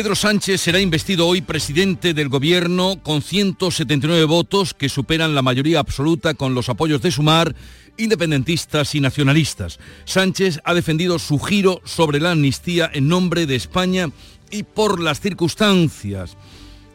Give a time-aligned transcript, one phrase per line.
[0.00, 5.78] Pedro Sánchez será investido hoy presidente del gobierno con 179 votos que superan la mayoría
[5.78, 7.54] absoluta con los apoyos de Sumar,
[7.98, 9.78] independentistas y nacionalistas.
[10.06, 14.10] Sánchez ha defendido su giro sobre la amnistía en nombre de España
[14.50, 16.34] y por las circunstancias.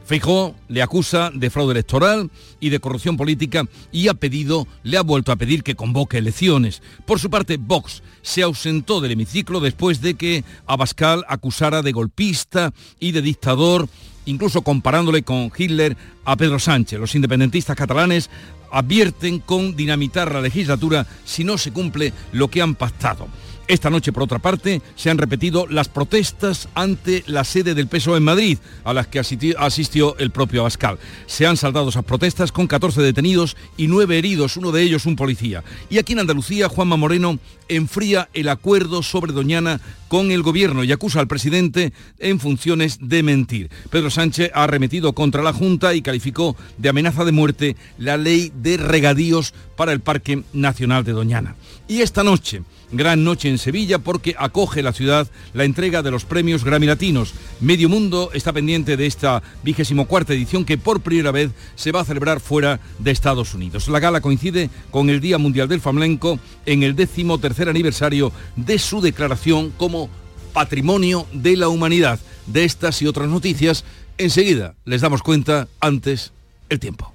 [0.06, 5.02] Feijó le acusa de fraude electoral y de corrupción política y ha pedido, le ha
[5.02, 6.84] vuelto a pedir que convoque elecciones.
[7.08, 12.72] Por su parte, Vox se ausentó del hemiciclo después de que Abascal acusara de golpista
[13.00, 13.90] y de dictador,
[14.26, 17.00] incluso comparándole con Hitler a Pedro Sánchez.
[17.00, 18.30] Los independentistas catalanes
[18.72, 23.28] advierten con dinamitar la legislatura si no se cumple lo que han pactado.
[23.68, 28.18] Esta noche, por otra parte, se han repetido las protestas ante la sede del PSOE
[28.18, 31.00] en Madrid, a las que asistió, el propio Abascal.
[31.26, 35.16] Se han saldado esas protestas con 14 detenidos y 9 heridos, uno de ellos un
[35.16, 35.64] policía.
[35.90, 40.92] Y aquí en Andalucía, Juanma Moreno enfría el acuerdo sobre Doñana con el gobierno y
[40.92, 43.72] acusa al presidente en funciones de mentir.
[43.90, 48.52] Pedro Sánchez ha arremetido contra la Junta y calificó de amenaza de muerte la ley
[48.56, 51.56] de regadíos para el Parque Nacional de Doñana.
[51.88, 56.26] Y esta noche, gran noche en Sevilla porque acoge la ciudad la entrega de los
[56.26, 57.34] premios Grammy Latinos.
[57.60, 62.02] Medio mundo está pendiente de esta vigésimo cuarta edición que por primera vez se va
[62.02, 63.88] a celebrar fuera de Estados Unidos.
[63.88, 68.80] La gala coincide con el Día Mundial del Flamenco en el décimo tercer aniversario de
[68.80, 70.10] su declaración como
[70.54, 72.20] Patrimonio de la Humanidad.
[72.48, 73.84] De estas y otras noticias,
[74.18, 76.32] enseguida les damos cuenta antes
[76.70, 77.14] el tiempo.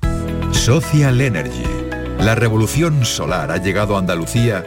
[0.52, 1.64] Social Energy.
[2.18, 4.66] La revolución solar ha llegado a Andalucía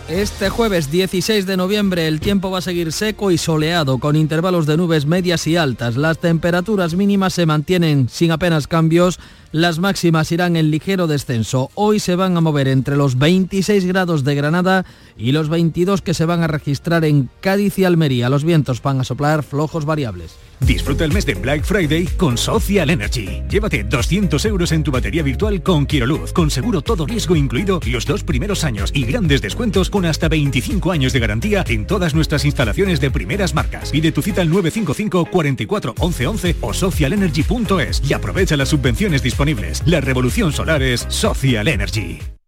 [0.11, 4.65] Este jueves 16 de noviembre el tiempo va a seguir seco y soleado con intervalos
[4.65, 5.95] de nubes medias y altas.
[5.95, 9.21] Las temperaturas mínimas se mantienen sin apenas cambios.
[9.53, 11.71] Las máximas irán en ligero descenso.
[11.75, 14.85] Hoy se van a mover entre los 26 grados de Granada
[15.17, 18.29] y los 22 que se van a registrar en Cádiz y Almería.
[18.29, 20.35] Los vientos van a soplar flojos variables.
[20.61, 23.41] Disfruta el mes de Black Friday con Social Energy.
[23.49, 28.05] Llévate 200 euros en tu batería virtual con Quiroluz, con seguro todo riesgo incluido los
[28.05, 32.45] dos primeros años y grandes descuentos con hasta 25 años de garantía en todas nuestras
[32.45, 33.91] instalaciones de primeras marcas.
[33.91, 39.83] Pide tu cita al 955 44 11 11 o socialenergy.es y aprovecha las subvenciones disponibles.
[39.85, 42.40] La revolución solar es Social Energy.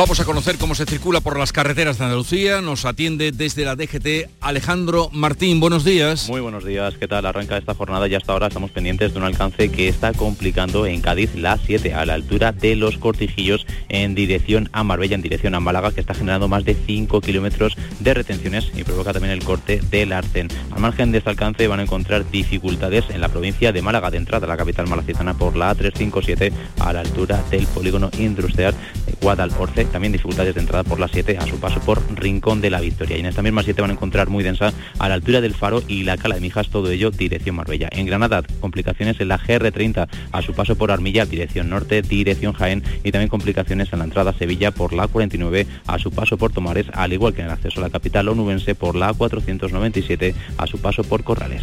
[0.00, 2.62] Vamos a conocer cómo se circula por las carreteras de Andalucía.
[2.62, 5.60] Nos atiende desde la DGT Alejandro Martín.
[5.60, 6.26] Buenos días.
[6.26, 6.94] Muy buenos días.
[6.98, 7.26] ¿Qué tal?
[7.26, 11.02] Arranca esta jornada y hasta ahora estamos pendientes de un alcance que está complicando en
[11.02, 15.54] Cádiz la 7 a la altura de los cortijillos en dirección a Marbella, en dirección
[15.54, 19.44] a Málaga, que está generando más de 5 kilómetros de retenciones y provoca también el
[19.44, 20.48] corte del Arcen.
[20.70, 24.16] Al margen de este alcance van a encontrar dificultades en la provincia de Málaga, de
[24.16, 28.74] entrada a la capital malacitana por la A357 a la altura del polígono industrial
[29.20, 32.80] Guadalhorce también dificultades de entrada por la 7 a su paso por Rincón de la
[32.80, 33.16] Victoria.
[33.16, 35.82] Y en esta misma 7 van a encontrar muy densa a la altura del Faro
[35.86, 37.88] y la Cala de Mijas, todo ello dirección Marbella.
[37.92, 42.82] En Granada, complicaciones en la GR30 a su paso por Armilla, dirección norte, dirección Jaén
[43.04, 46.52] y también complicaciones en la entrada a Sevilla por la 49 a su paso por
[46.52, 50.66] Tomares, al igual que en el acceso a la capital onubense por la 497 a
[50.66, 51.62] su paso por Corrales.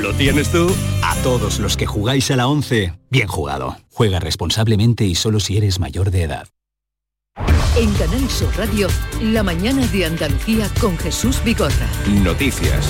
[0.00, 0.74] ¿Lo tienes tú?
[1.02, 3.76] A todos los que jugáis a la 11, bien jugado.
[3.90, 6.48] Juega responsablemente y solo si eres mayor de edad.
[7.76, 8.88] En Canal Sur Radio,
[9.20, 11.88] la mañana de Andalucía con Jesús Bigorra.
[12.22, 12.88] Noticias.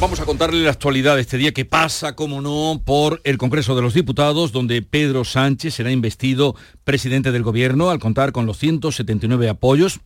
[0.00, 3.74] Vamos a contarle la actualidad de este día que pasa, como no, por el Congreso
[3.74, 8.58] de los Diputados, donde Pedro Sánchez será investido presidente del Gobierno al contar con los
[8.58, 10.00] 179 apoyos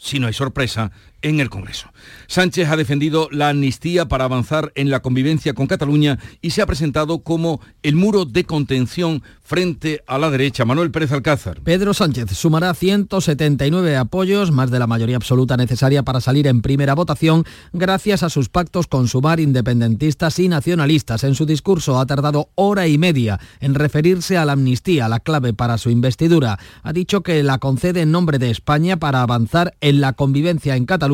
[0.00, 1.92] si no hay sorpresa, en el Congreso.
[2.26, 6.66] Sánchez ha defendido la amnistía para avanzar en la convivencia con Cataluña y se ha
[6.66, 10.64] presentado como el muro de contención frente a la derecha.
[10.64, 11.60] Manuel Pérez Alcázar.
[11.62, 16.94] Pedro Sánchez sumará 179 apoyos, más de la mayoría absoluta necesaria para salir en primera
[16.94, 21.24] votación, gracias a sus pactos con Sumar, independentistas y nacionalistas.
[21.24, 25.52] En su discurso ha tardado hora y media en referirse a la amnistía, la clave
[25.52, 26.58] para su investidura.
[26.82, 30.86] Ha dicho que la concede en nombre de España para avanzar en la convivencia en
[30.86, 31.09] Cataluña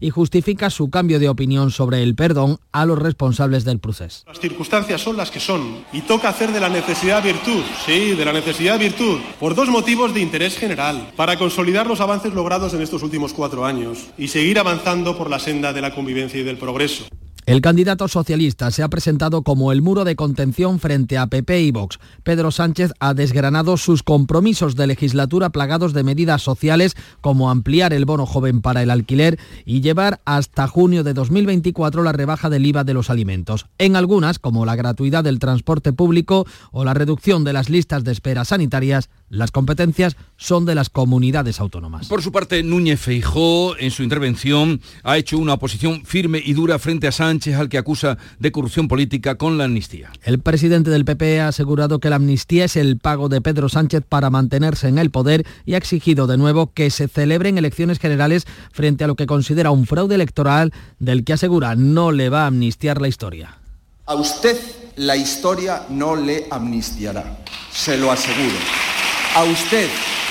[0.00, 4.24] y justifica su cambio de opinión sobre el perdón a los responsables del proceso.
[4.26, 8.24] Las circunstancias son las que son y toca hacer de la necesidad virtud, sí, de
[8.24, 12.82] la necesidad virtud, por dos motivos de interés general, para consolidar los avances logrados en
[12.82, 16.58] estos últimos cuatro años y seguir avanzando por la senda de la convivencia y del
[16.58, 17.06] progreso.
[17.46, 21.70] El candidato socialista se ha presentado como el muro de contención frente a PP y
[21.70, 22.00] Vox.
[22.24, 28.04] Pedro Sánchez ha desgranado sus compromisos de legislatura plagados de medidas sociales como ampliar el
[28.04, 32.82] bono joven para el alquiler y llevar hasta junio de 2024 la rebaja del IVA
[32.82, 33.66] de los alimentos.
[33.78, 38.10] En algunas, como la gratuidad del transporte público o la reducción de las listas de
[38.10, 42.08] espera sanitarias, las competencias son de las comunidades autónomas.
[42.08, 46.78] Por su parte, Núñez Feijó, en su intervención, ha hecho una oposición firme y dura
[46.78, 50.10] frente a Sánchez, al que acusa de corrupción política con la amnistía.
[50.22, 54.04] El presidente del PP ha asegurado que la amnistía es el pago de Pedro Sánchez
[54.08, 58.46] para mantenerse en el poder y ha exigido de nuevo que se celebren elecciones generales
[58.72, 62.46] frente a lo que considera un fraude electoral del que asegura no le va a
[62.46, 63.58] amnistiar la historia.
[64.06, 64.56] A usted
[64.96, 67.38] la historia no le amnistiará,
[67.72, 68.95] se lo aseguro.
[69.36, 69.86] A usted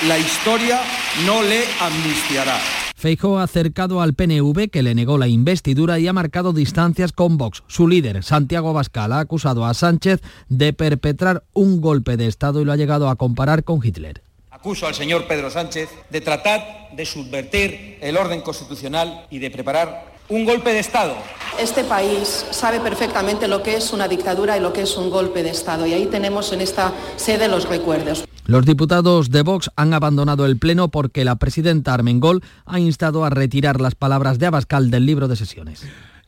[0.07, 0.81] la historia
[1.27, 2.57] no le amnistiará.
[2.95, 7.37] Feijóo ha acercado al PNV que le negó la investidura y ha marcado distancias con
[7.37, 7.61] Vox.
[7.67, 12.65] Su líder, Santiago Abascal, ha acusado a Sánchez de perpetrar un golpe de Estado y
[12.65, 14.23] lo ha llegado a comparar con Hitler.
[14.49, 20.15] Acuso al señor Pedro Sánchez de tratar de subvertir el orden constitucional y de preparar
[20.29, 21.13] un golpe de Estado.
[21.59, 25.43] Este país sabe perfectamente lo que es una dictadura y lo que es un golpe
[25.43, 28.25] de Estado y ahí tenemos en esta sede los recuerdos.
[28.47, 33.31] Los diputados de Vox han abandonado el Pleno porque la presidenta Armengol ha instado a
[33.31, 35.83] retirar las palabras de Abascal del libro de sesiones.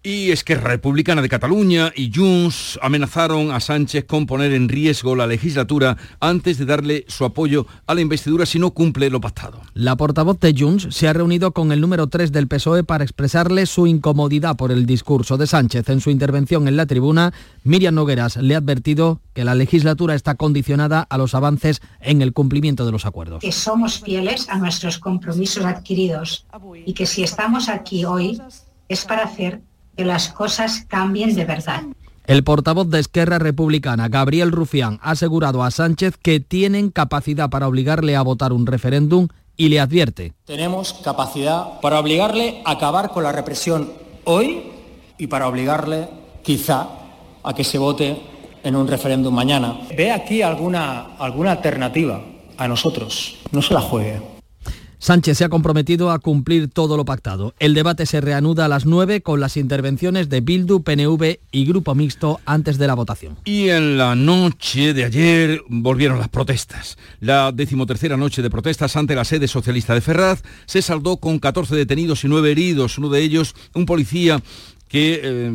[0.10, 5.18] Y es que Republicana de Cataluña y Junts amenazaron a Sánchez con poner en riesgo
[5.18, 9.60] la legislatura antes de darle su apoyo a la investidura si no cumple lo pactado.
[9.74, 13.66] La portavoz de Junts se ha reunido con el número 3 del PSOE para expresarle
[13.66, 15.90] su incomodidad por el discurso de Sánchez.
[15.90, 17.34] En su intervención en la tribuna,
[17.66, 22.32] Miriam Nogueras le ha advertido que la legislatura está condicionada a los avances en el
[22.32, 23.42] cumplimiento de los acuerdos.
[23.42, 26.46] Que somos fieles a nuestros compromisos adquiridos
[26.86, 28.42] y que si estamos aquí hoy
[28.88, 29.67] es para hacer
[29.98, 31.82] que las cosas cambien de verdad.
[32.28, 37.68] El portavoz de Esquerra Republicana, Gabriel Rufián, ha asegurado a Sánchez que tienen capacidad para
[37.68, 40.34] obligarle a votar un referéndum y le advierte.
[40.46, 43.92] Tenemos capacidad para obligarle a acabar con la represión
[44.26, 44.64] hoy
[45.18, 46.10] y para obligarle,
[46.44, 46.88] quizá,
[47.44, 48.22] a que se vote
[48.64, 49.80] en un referéndum mañana.
[49.98, 52.22] ¿Ve aquí alguna, alguna alternativa
[52.58, 53.38] a nosotros?
[53.52, 54.37] No se la juegue.
[55.00, 57.54] Sánchez se ha comprometido a cumplir todo lo pactado.
[57.60, 61.94] El debate se reanuda a las 9 con las intervenciones de Bildu, PNV y Grupo
[61.94, 63.38] Mixto antes de la votación.
[63.46, 66.98] Y en la noche de ayer volvieron las protestas.
[67.20, 71.76] La decimotercera noche de protestas ante la sede socialista de Ferraz se saldó con 14
[71.76, 74.42] detenidos y 9 heridos, uno de ellos un policía
[74.88, 75.52] que eh,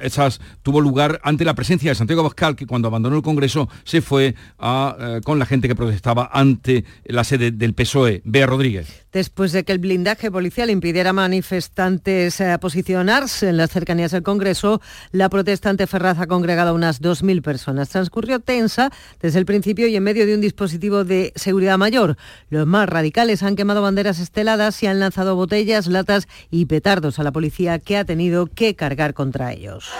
[0.00, 4.00] esas tuvo lugar ante la presencia de Santiago Abascal, que cuando abandonó el Congreso se
[4.02, 8.22] fue eh, con la gente que protestaba ante la sede del PSOE.
[8.24, 9.06] Bea Rodríguez.
[9.12, 14.22] Después de que el blindaje policial impidiera a manifestantes eh, posicionarse en las cercanías del
[14.22, 14.80] Congreso,
[15.10, 17.88] la protesta ante Ferraz ha congregado a unas 2.000 personas.
[17.88, 22.16] Transcurrió tensa desde el principio y en medio de un dispositivo de seguridad mayor.
[22.50, 27.24] Los más radicales han quemado banderas esteladas y han lanzado botellas, latas y petardos a
[27.24, 29.90] la policía que ha tenido que cargar contra ellos.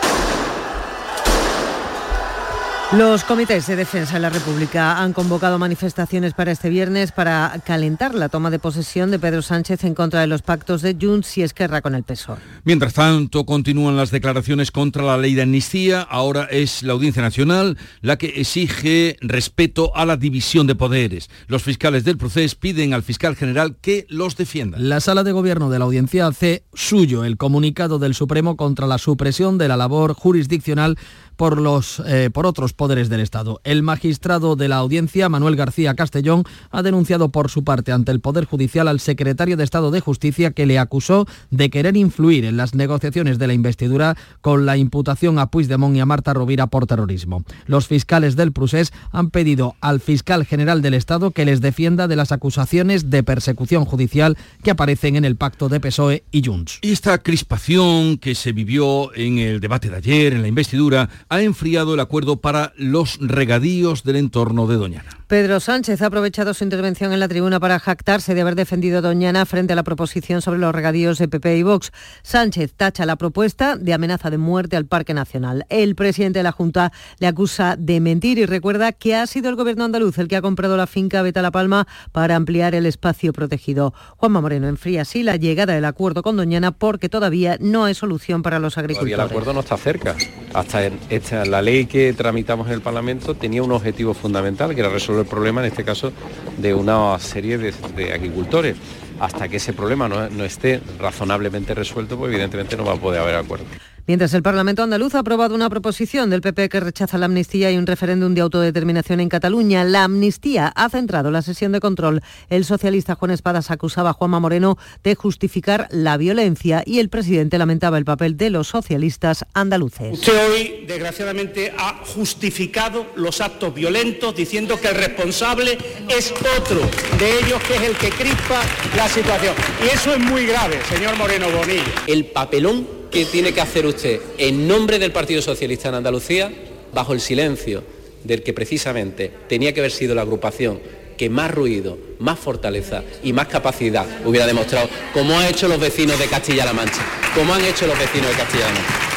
[2.92, 8.16] Los comités de defensa de la República han convocado manifestaciones para este viernes para calentar
[8.16, 11.42] la toma de posesión de Pedro Sánchez en contra de los pactos de Junts y
[11.42, 12.38] Esquerra con el PSOE.
[12.64, 16.02] Mientras tanto, continúan las declaraciones contra la ley de amnistía.
[16.02, 21.30] Ahora es la Audiencia Nacional la que exige respeto a la división de poderes.
[21.46, 24.78] Los fiscales del proceso piden al fiscal general que los defienda.
[24.80, 28.98] La sala de gobierno de la Audiencia hace suyo el comunicado del Supremo contra la
[28.98, 30.98] supresión de la labor jurisdiccional
[31.40, 33.62] por, los, eh, por otros poderes del Estado.
[33.64, 38.20] El magistrado de la audiencia, Manuel García Castellón, ha denunciado por su parte ante el
[38.20, 42.58] Poder Judicial al secretario de Estado de Justicia que le acusó de querer influir en
[42.58, 46.86] las negociaciones de la investidura con la imputación a Puigdemont y a Marta Rovira por
[46.86, 47.42] terrorismo.
[47.64, 52.16] Los fiscales del Prusés han pedido al fiscal general del Estado que les defienda de
[52.16, 56.80] las acusaciones de persecución judicial que aparecen en el pacto de PSOE y Junts.
[56.82, 61.94] Esta crispación que se vivió en el debate de ayer, en la investidura, ha enfriado
[61.94, 65.19] el acuerdo para los regadíos del entorno de Doñana.
[65.30, 69.00] Pedro Sánchez ha aprovechado su intervención en la tribuna para jactarse de haber defendido a
[69.00, 71.92] Doñana frente a la proposición sobre los regadíos de PP y Vox.
[72.24, 75.66] Sánchez tacha la propuesta de amenaza de muerte al Parque Nacional.
[75.68, 79.54] El presidente de la Junta le acusa de mentir y recuerda que ha sido el
[79.54, 83.32] gobierno andaluz el que ha comprado la finca Beta La Palma para ampliar el espacio
[83.32, 83.94] protegido.
[84.16, 88.42] Juanma Moreno enfría así la llegada del acuerdo con Doñana porque todavía no hay solución
[88.42, 89.14] para los agricultores.
[89.14, 90.16] Todavía el acuerdo no está cerca.
[90.54, 94.88] Hasta esta, la ley que tramitamos en el Parlamento tenía un objetivo fundamental que era
[94.88, 96.12] resolver el problema, en este caso,
[96.58, 98.76] de una serie de, agricultores.
[99.20, 103.20] Hasta que ese problema no, no esté razonablemente resuelto, pues evidentemente no va a poder
[103.20, 103.66] haber acuerdo.
[104.10, 107.76] Mientras el Parlamento andaluz ha aprobado una proposición del PP que rechaza la amnistía y
[107.76, 112.20] un referéndum de autodeterminación en Cataluña, la amnistía ha centrado la sesión de control.
[112.48, 117.56] El socialista Juan Espadas acusaba a Juanma Moreno de justificar la violencia y el presidente
[117.56, 120.14] lamentaba el papel de los socialistas andaluces.
[120.14, 126.80] Usted hoy, desgraciadamente, ha justificado los actos violentos diciendo que el responsable es otro
[127.16, 128.60] de ellos, que es el que crispa
[128.96, 129.54] la situación.
[129.84, 131.84] Y eso es muy grave, señor Moreno Bonilla.
[132.08, 136.52] El papelón ¿Qué tiene que hacer usted en nombre del Partido Socialista en Andalucía,
[136.94, 137.82] bajo el silencio
[138.22, 140.80] del que precisamente tenía que haber sido la agrupación
[141.18, 146.18] que más ruido, más fortaleza y más capacidad hubiera demostrado, como han hecho los vecinos
[146.20, 149.09] de Castilla-La Mancha, como han hecho los vecinos de Castilla-La Mancha.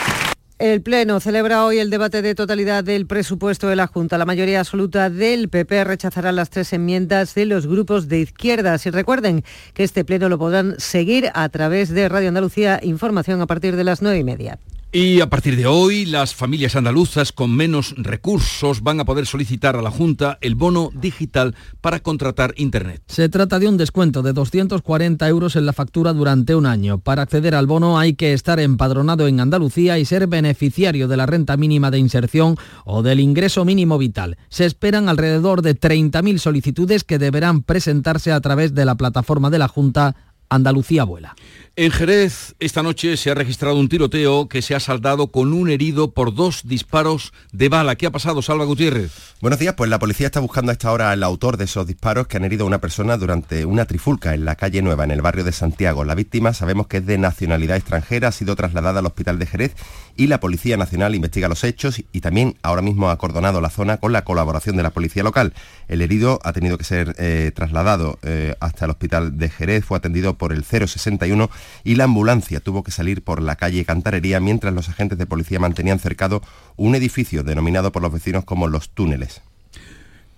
[0.63, 4.17] El Pleno celebra hoy el debate de totalidad del presupuesto de la Junta.
[4.17, 8.86] La mayoría absoluta del PP rechazará las tres enmiendas de los grupos de izquierdas.
[8.86, 9.43] Y recuerden
[9.74, 13.84] que este Pleno lo podrán seguir a través de Radio Andalucía Información a partir de
[13.84, 14.58] las nueve y media.
[14.95, 19.75] Y a partir de hoy, las familias andaluzas con menos recursos van a poder solicitar
[19.75, 23.01] a la Junta el bono digital para contratar Internet.
[23.07, 27.00] Se trata de un descuento de 240 euros en la factura durante un año.
[27.00, 31.25] Para acceder al bono hay que estar empadronado en Andalucía y ser beneficiario de la
[31.25, 34.38] renta mínima de inserción o del ingreso mínimo vital.
[34.50, 39.57] Se esperan alrededor de 30.000 solicitudes que deberán presentarse a través de la plataforma de
[39.57, 40.15] la Junta
[40.50, 41.35] Andalucía Vuela.
[41.75, 45.72] En Jerez, esta noche se ha registrado un tiroteo que se ha saldado con un
[45.72, 47.96] herido por dos disparos de bala.
[47.96, 49.34] ¿Qué ha pasado, Salva Gutiérrez?
[49.42, 52.27] Buenos días, pues la policía está buscando a esta hora al autor de esos disparos
[52.27, 55.24] que han herido a una persona durante una trifulca en la calle Nueva, en el
[55.24, 56.03] barrio de Santiago.
[56.03, 59.75] La víctima sabemos que es de nacionalidad extranjera, ha sido trasladada al hospital de Jerez
[60.15, 63.98] y la Policía Nacional investiga los hechos y también ahora mismo ha acordonado la zona
[63.98, 65.53] con la colaboración de la Policía Local.
[65.88, 69.98] El herido ha tenido que ser eh, trasladado eh, hasta el hospital de Jerez, fue
[69.98, 71.50] atendido por el 061
[71.84, 75.60] y la ambulancia tuvo que salir por la calle Cantarería mientras los agentes de policía
[75.60, 76.41] mantenían cercado
[76.75, 79.41] un edificio denominado por los vecinos como Los Túneles.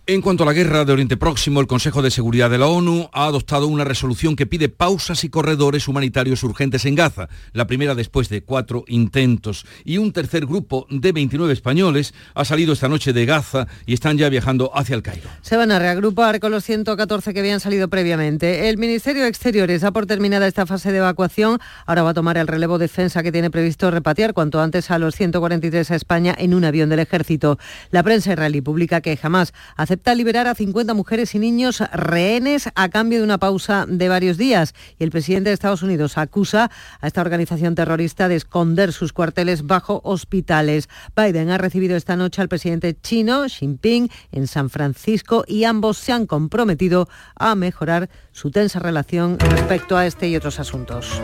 [0.07, 3.09] En cuanto a la guerra de Oriente Próximo, el Consejo de Seguridad de la ONU
[3.12, 7.95] ha adoptado una resolución que pide pausas y corredores humanitarios urgentes en Gaza, la primera
[7.95, 9.65] después de cuatro intentos.
[9.83, 14.19] Y un tercer grupo de 29 españoles ha salido esta noche de Gaza y están
[14.19, 15.27] ya viajando hacia el Cairo.
[15.41, 18.69] Se van a reagrupar con los 114 que habían salido previamente.
[18.69, 21.57] El Ministerio de Exteriores ha por terminada esta fase de evacuación.
[21.88, 25.15] Ahora va a tomar el relevo defensa que tiene previsto repatriar cuanto antes a los
[25.15, 27.57] 143 a España en un avión del ejército.
[27.89, 32.68] La prensa israelí publica que jamás hace acepta liberar a 50 mujeres y niños rehenes
[32.75, 34.74] a cambio de una pausa de varios días.
[35.00, 39.66] Y el presidente de Estados Unidos acusa a esta organización terrorista de esconder sus cuarteles
[39.66, 40.90] bajo hospitales.
[41.16, 45.98] Biden ha recibido esta noche al presidente chino Xi Jinping en San Francisco y ambos
[45.98, 51.22] se han comprometido a mejorar su tensa relación respecto a este y otros asuntos.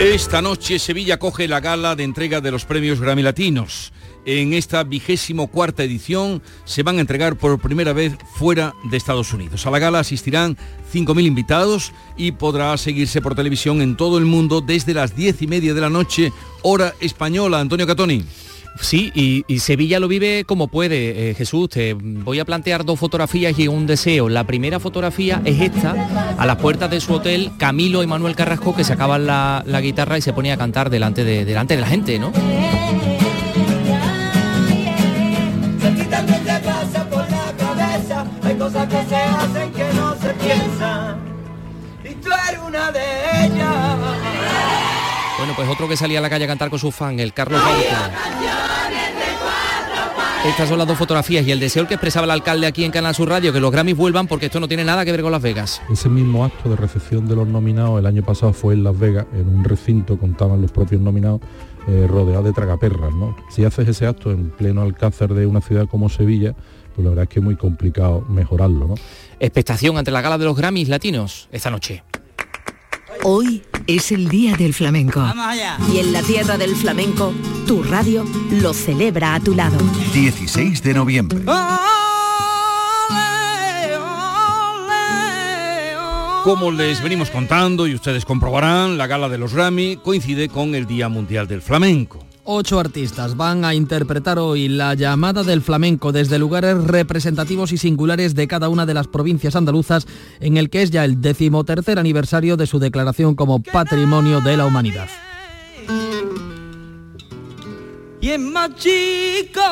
[0.00, 3.92] Esta noche Sevilla coge la gala de entrega de los premios Grammy Latinos
[4.26, 9.32] en esta vigésimo cuarta edición se van a entregar por primera vez fuera de Estados
[9.32, 9.66] Unidos.
[9.66, 10.58] A la gala asistirán
[10.92, 15.46] 5.000 invitados y podrá seguirse por televisión en todo el mundo desde las 10 y
[15.46, 17.60] media de la noche, hora española.
[17.60, 18.24] Antonio Catoni.
[18.80, 21.70] Sí, y, Sevilla lo vive como puede, eh, Jesús.
[21.70, 24.28] Te voy a plantear dos fotografías y un deseo.
[24.28, 28.76] La primera fotografía es esta, a las puertas de su hotel, Camilo y Manuel Carrasco,
[28.76, 31.86] que sacaban la, la guitarra y se ponía a cantar delante de, delante de la
[31.86, 32.32] gente, ¿no?
[38.88, 41.16] Que se hacen que no se piensan.
[42.04, 43.96] Y tú eres una de ellas.
[45.38, 47.60] Bueno, pues otro que salía a la calle a cantar con su fan, el Carlos
[47.62, 48.10] Bautista.
[50.46, 53.14] Estas son las dos fotografías y el deseo que expresaba el alcalde aquí en Canal
[53.14, 55.42] Sur Radio, que los Grammys vuelvan porque esto no tiene nada que ver con Las
[55.42, 55.82] Vegas.
[55.90, 59.26] Ese mismo acto de recepción de los nominados el año pasado fue en Las Vegas,
[59.32, 61.40] en un recinto, contaban los propios nominados,
[61.86, 63.14] eh, rodeado de tragaperras.
[63.14, 63.36] ¿no?
[63.50, 66.54] Si haces ese acto en pleno alcázar de una ciudad como Sevilla,
[66.94, 68.88] pues la verdad es que es muy complicado mejorarlo.
[68.88, 68.94] ¿no?
[69.38, 72.02] Expectación ante la gala de los Grammys latinos esta noche.
[73.22, 75.24] Hoy es el Día del Flamenco.
[75.92, 77.32] Y en la tierra del flamenco,
[77.66, 79.78] tu radio lo celebra a tu lado.
[80.12, 81.40] 16 de noviembre.
[86.46, 90.86] Como les venimos contando y ustedes comprobarán, la gala de los Grammy coincide con el
[90.86, 92.24] Día Mundial del Flamenco.
[92.44, 98.36] Ocho artistas van a interpretar hoy la llamada del flamenco desde lugares representativos y singulares
[98.36, 100.06] de cada una de las provincias andaluzas,
[100.38, 104.66] en el que es ya el decimotercer aniversario de su declaración como Patrimonio de la
[104.66, 105.08] Humanidad.
[108.20, 109.62] Y es más chico.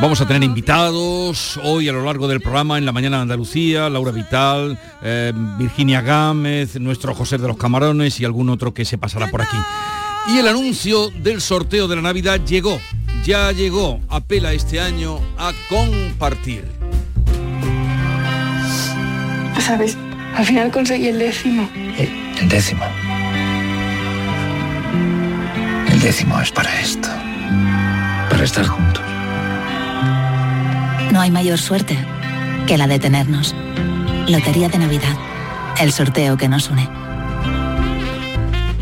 [0.00, 3.90] Vamos a tener invitados hoy a lo largo del programa en la mañana de Andalucía,
[3.90, 8.96] Laura Vital, eh, Virginia Gámez, nuestro José de los Camarones y algún otro que se
[8.96, 9.56] pasará por aquí.
[10.28, 12.78] Y el anuncio del sorteo de la Navidad llegó,
[13.24, 16.64] ya llegó, apela este año a compartir.
[19.58, 19.98] ¿Sabes?
[20.36, 21.68] Al final conseguí el décimo.
[21.74, 22.84] El décimo.
[25.90, 27.08] El décimo es para esto.
[28.30, 29.07] Para estar juntos.
[31.18, 31.98] No hay mayor suerte
[32.68, 33.52] que la de tenernos.
[34.28, 35.18] Lotería de Navidad.
[35.80, 36.88] El sorteo que nos une.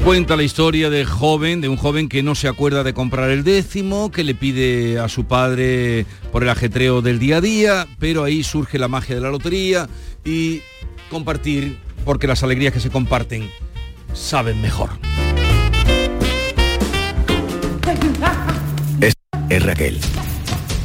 [0.04, 3.42] Cuenta la historia de joven, de un joven que no se acuerda de comprar el
[3.42, 8.22] décimo, que le pide a su padre por el ajetreo del día a día, pero
[8.22, 9.88] ahí surge la magia de la lotería
[10.22, 10.60] y
[11.08, 13.48] compartir, porque las alegrías que se comparten
[14.12, 14.90] saben mejor.
[19.00, 19.14] Es,
[19.48, 19.98] es Raquel,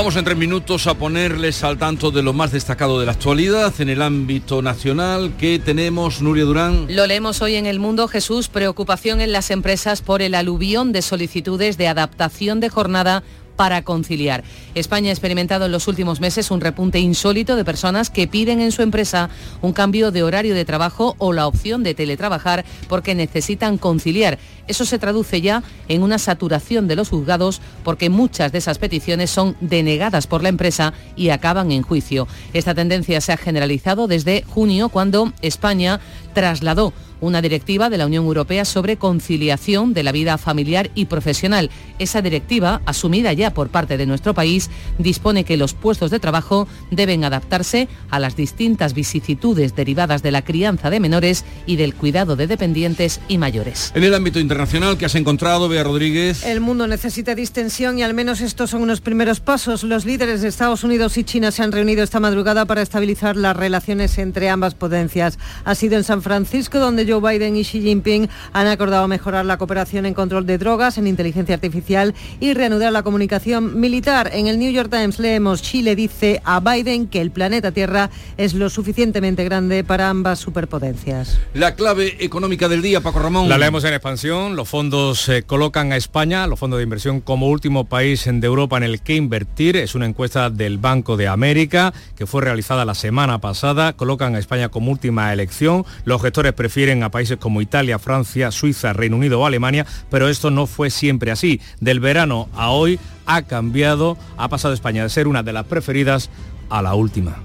[0.00, 3.78] Vamos en tres minutos a ponerles al tanto de lo más destacado de la actualidad
[3.82, 6.86] en el ámbito nacional que tenemos, Nuria Durán.
[6.88, 11.02] Lo leemos hoy en El Mundo, Jesús, preocupación en las empresas por el aluvión de
[11.02, 13.22] solicitudes de adaptación de jornada
[13.60, 14.42] para conciliar.
[14.74, 18.72] España ha experimentado en los últimos meses un repunte insólito de personas que piden en
[18.72, 19.28] su empresa
[19.60, 24.38] un cambio de horario de trabajo o la opción de teletrabajar porque necesitan conciliar.
[24.66, 29.30] Eso se traduce ya en una saturación de los juzgados porque muchas de esas peticiones
[29.30, 32.28] son denegadas por la empresa y acaban en juicio.
[32.54, 36.00] Esta tendencia se ha generalizado desde junio cuando España
[36.32, 41.70] trasladó una directiva de la Unión Europea sobre conciliación de la vida familiar y profesional.
[41.98, 46.68] Esa directiva, asumida ya por parte de nuestro país, dispone que los puestos de trabajo
[46.90, 52.36] deben adaptarse a las distintas vicisitudes derivadas de la crianza de menores y del cuidado
[52.36, 53.92] de dependientes y mayores.
[53.94, 56.44] En el ámbito internacional que has encontrado, Bea Rodríguez.
[56.44, 59.82] El mundo necesita distensión y al menos estos son unos primeros pasos.
[59.82, 63.56] Los líderes de Estados Unidos y China se han reunido esta madrugada para estabilizar las
[63.56, 65.38] relaciones entre ambas potencias.
[65.64, 69.58] Ha sido en San Francisco donde Joe Biden y Xi Jinping han acordado mejorar la
[69.58, 74.30] cooperación en control de drogas, en inteligencia artificial y reanudar la comunicación militar.
[74.32, 78.54] En el New York Times leemos Chile dice a Biden que el planeta Tierra es
[78.54, 81.38] lo suficientemente grande para ambas superpotencias.
[81.54, 83.48] La clave económica del día, Paco Ramón.
[83.48, 84.56] La leemos en expansión.
[84.56, 88.76] Los fondos eh, colocan a España, los fondos de inversión, como último país de Europa
[88.76, 89.76] en el que invertir.
[89.76, 93.94] Es una encuesta del Banco de América que fue realizada la semana pasada.
[93.94, 95.84] Colocan a España como última elección.
[96.04, 100.50] Los gestores prefieren a países como Italia, Francia, Suiza, Reino Unido o Alemania, pero esto
[100.50, 101.60] no fue siempre así.
[101.80, 106.30] Del verano a hoy ha cambiado, ha pasado España de ser una de las preferidas
[106.68, 107.36] a la última.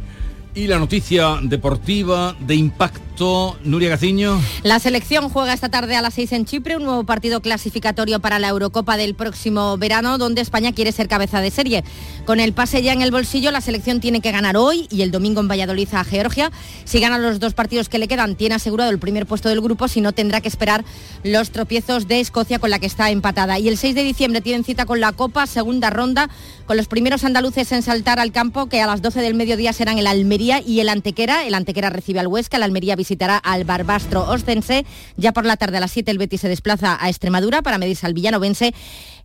[0.57, 4.39] Y la noticia deportiva de impacto, Nuria Gaciño.
[4.63, 8.39] La selección juega esta tarde a las 6 en Chipre, un nuevo partido clasificatorio para
[8.39, 11.83] la Eurocopa del próximo verano, donde España quiere ser cabeza de serie.
[12.25, 15.11] Con el pase ya en el bolsillo, la selección tiene que ganar hoy y el
[15.11, 16.49] domingo en Valladolid a Georgia.
[16.85, 19.89] Si gana los dos partidos que le quedan, tiene asegurado el primer puesto del grupo,
[19.89, 20.85] si no tendrá que esperar
[21.23, 23.59] los tropiezos de Escocia con la que está empatada.
[23.59, 26.29] Y el 6 de diciembre tienen cita con la Copa, segunda ronda,
[26.65, 29.97] con los primeros andaluces en saltar al campo, que a las 12 del mediodía serán
[29.97, 31.45] el Almería y el Antequera.
[31.47, 34.85] El Antequera recibe al Huesca, el Almería visitará al Barbastro Ostense.
[35.17, 38.05] Ya por la tarde a las 7 el Betis se desplaza a Extremadura para medirse
[38.05, 38.73] al Villanovense.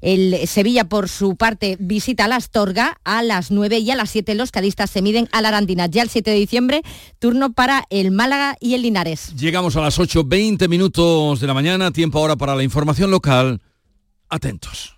[0.00, 4.11] El Sevilla, por su parte, visita a la Astorga a las 9 y a las
[4.11, 5.87] 7 los cadistas se miden a la Arandina.
[5.87, 6.83] Ya el 7 de diciembre,
[7.18, 9.35] turno para el Málaga y el Linares.
[9.37, 13.61] Llegamos a las 8, 20 minutos de la mañana, tiempo ahora para la información local.
[14.30, 14.96] Atentos.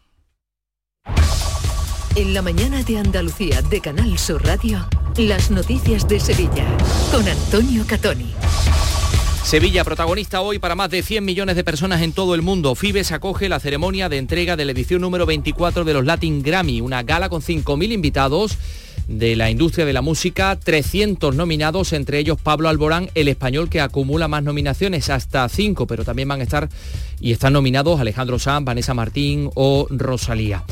[2.14, 6.66] En la mañana de Andalucía de Canal Sur Radio, las noticias de Sevilla
[7.10, 8.34] con Antonio Catoni.
[9.42, 12.74] Sevilla, protagonista hoy para más de 100 millones de personas en todo el mundo.
[12.74, 16.82] Fibes acoge la ceremonia de entrega de la edición número 24 de los Latin Grammy,
[16.82, 18.58] una gala con 5.000 invitados
[19.12, 23.80] de la industria de la música, 300 nominados, entre ellos Pablo Alborán, el español que
[23.80, 26.68] acumula más nominaciones, hasta 5, pero también van a estar
[27.20, 30.64] y están nominados Alejandro Sanz, Vanessa Martín o Rosalía.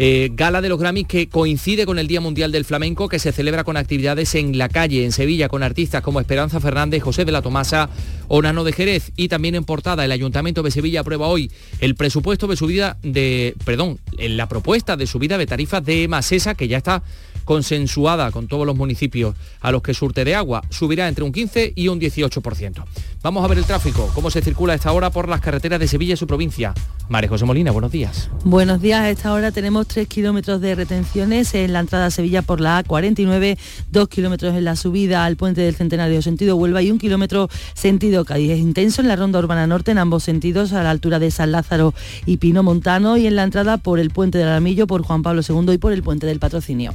[0.00, 3.32] Eh, gala de los Grammys que coincide con el Día Mundial del Flamenco que se
[3.32, 7.32] celebra con actividades en la calle, en Sevilla, con artistas como Esperanza Fernández, José de
[7.32, 7.90] la Tomasa
[8.28, 9.10] o Nano de Jerez.
[9.16, 13.56] Y también en portada, el Ayuntamiento de Sevilla aprueba hoy el presupuesto de subida de,
[13.64, 17.02] perdón, la propuesta de subida de tarifas de Masesa, que ya está
[17.48, 21.72] consensuada con todos los municipios a los que surte de agua, subirá entre un 15
[21.74, 22.84] y un 18%.
[23.22, 25.88] Vamos a ver el tráfico, cómo se circula a esta hora por las carreteras de
[25.88, 26.74] Sevilla y su provincia.
[27.08, 28.28] María José Molina, buenos días.
[28.44, 32.42] Buenos días, a esta hora tenemos 3 kilómetros de retenciones en la entrada a Sevilla
[32.42, 33.56] por la A49,
[33.92, 38.26] 2 kilómetros en la subida al puente del Centenario sentido Huelva y un kilómetro sentido
[38.26, 38.50] Cádiz.
[38.50, 41.52] Es intenso en la ronda urbana norte en ambos sentidos a la altura de San
[41.52, 41.94] Lázaro
[42.26, 45.40] y Pino Montano y en la entrada por el puente del Aramillo, por Juan Pablo
[45.48, 46.92] II y por el puente del Patrocinio.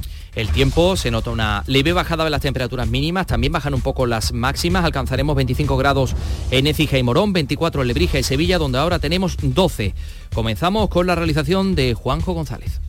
[0.50, 4.32] Tiempo se nota una leve bajada de las temperaturas mínimas, también bajan un poco las
[4.32, 6.14] máximas, alcanzaremos 25 grados
[6.50, 9.94] en Écija y Morón, 24 en Lebrija y Sevilla, donde ahora tenemos 12.
[10.34, 12.80] Comenzamos con la realización de Juanjo González.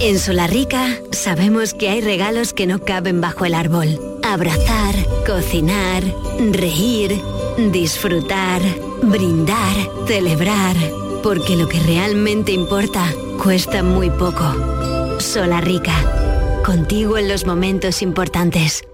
[0.00, 4.00] En Solarrica sabemos que hay regalos que no caben bajo el árbol.
[4.22, 4.94] Abrazar,
[5.26, 6.04] cocinar,
[6.52, 7.20] reír,
[7.72, 8.62] disfrutar,
[9.02, 9.74] brindar,
[10.06, 10.76] celebrar.
[11.22, 15.18] Porque lo que realmente importa cuesta muy poco.
[15.20, 15.94] Solarrica.
[16.64, 18.84] Contigo en los momentos importantes.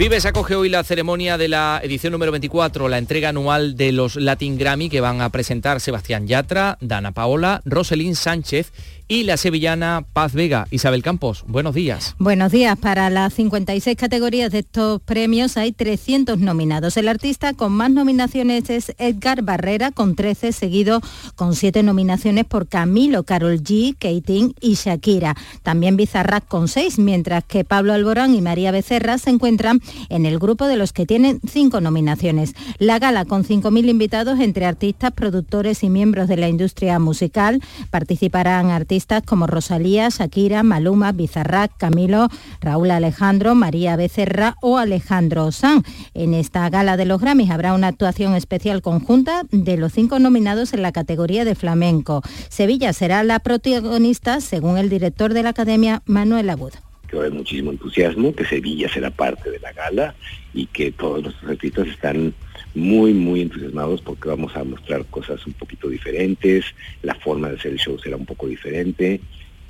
[0.00, 4.16] Fibes acoge hoy la ceremonia de la edición número 24, la entrega anual de los
[4.16, 8.72] Latin Grammy que van a presentar Sebastián Yatra, Dana Paola, Roselín Sánchez
[9.10, 10.68] y la sevillana Paz Vega.
[10.70, 12.14] Isabel Campos, buenos días.
[12.20, 12.78] Buenos días.
[12.78, 16.96] Para las 56 categorías de estos premios hay 300 nominados.
[16.96, 21.00] El artista con más nominaciones es Edgar Barrera, con 13, seguido
[21.34, 25.34] con 7 nominaciones por Camilo, Carol G, Keitín y Shakira.
[25.64, 30.38] También Bizarrap con 6, mientras que Pablo Alborán y María Becerra se encuentran en el
[30.38, 32.54] grupo de los que tienen 5 nominaciones.
[32.78, 37.60] La gala con 5.000 invitados entre artistas, productores y miembros de la industria musical.
[37.90, 42.28] Participarán artistas como Rosalía, Shakira, Maluma, Bizarrac, Camilo,
[42.60, 45.82] Raúl Alejandro, María Becerra o Alejandro San.
[46.14, 50.72] En esta gala de los Grammys habrá una actuación especial conjunta de los cinco nominados
[50.72, 52.22] en la categoría de flamenco.
[52.48, 56.72] Sevilla será la protagonista, según el director de la Academia, Manuel Abud
[57.08, 60.14] que va muchísimo entusiasmo, que Sevilla será parte de la gala
[60.54, 62.32] y que todos nuestros artistas están
[62.74, 66.64] muy, muy entusiasmados porque vamos a mostrar cosas un poquito diferentes,
[67.02, 69.20] la forma de hacer el show será un poco diferente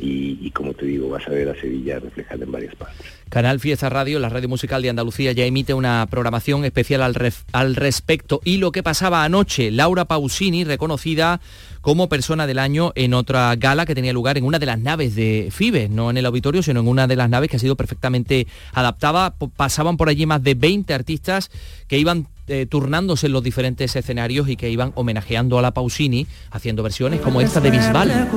[0.02, 3.06] y, como te digo, vas a ver a Sevilla reflejada en varias partes.
[3.28, 7.14] Canal Fiesta Radio, la radio musical de Andalucía, ya emite una programación especial al,
[7.52, 8.40] al respecto.
[8.44, 11.40] Y lo que pasaba anoche, Laura Pausini, reconocida
[11.80, 15.14] como persona del año en otra gala que tenía lugar en una de las naves
[15.14, 17.76] de FIBE, no en el auditorio, sino en una de las naves que ha sido
[17.76, 19.34] perfectamente adaptada.
[19.56, 21.50] Pasaban por allí más de 20 artistas
[21.88, 26.26] que iban eh, turnándose en los diferentes escenarios y que iban homenajeando a la Pausini,
[26.50, 28.28] haciendo versiones como esta de Bisbal.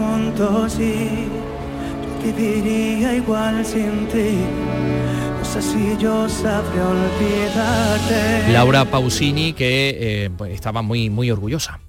[8.52, 11.80] Laura Pausini que eh, pues, estaba muy, muy orgullosa.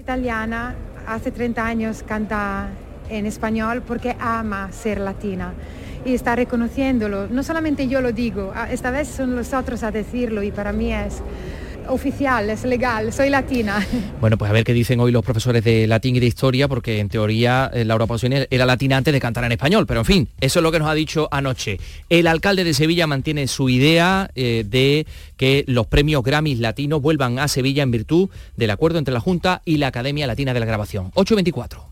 [0.00, 0.74] Italiana,
[1.06, 2.70] hace 30 años canta
[3.10, 5.52] en español porque ama ser latina
[6.04, 7.28] y está reconociéndolo.
[7.28, 10.92] No solamente yo lo digo, esta vez son los otros a decirlo y para mí
[10.92, 11.22] es
[11.88, 13.86] oficial, es legal, soy latina.
[14.20, 17.00] Bueno, pues a ver qué dicen hoy los profesores de latín y de historia, porque
[17.00, 20.28] en teoría eh, Laura Pausini era latina antes de cantar en español, pero en fin,
[20.40, 21.80] eso es lo que nos ha dicho anoche.
[22.08, 27.40] El alcalde de Sevilla mantiene su idea eh, de que los premios Grammys latinos vuelvan
[27.40, 30.66] a Sevilla en virtud del acuerdo entre la Junta y la Academia Latina de la
[30.66, 31.06] Grabación.
[31.14, 31.91] 824.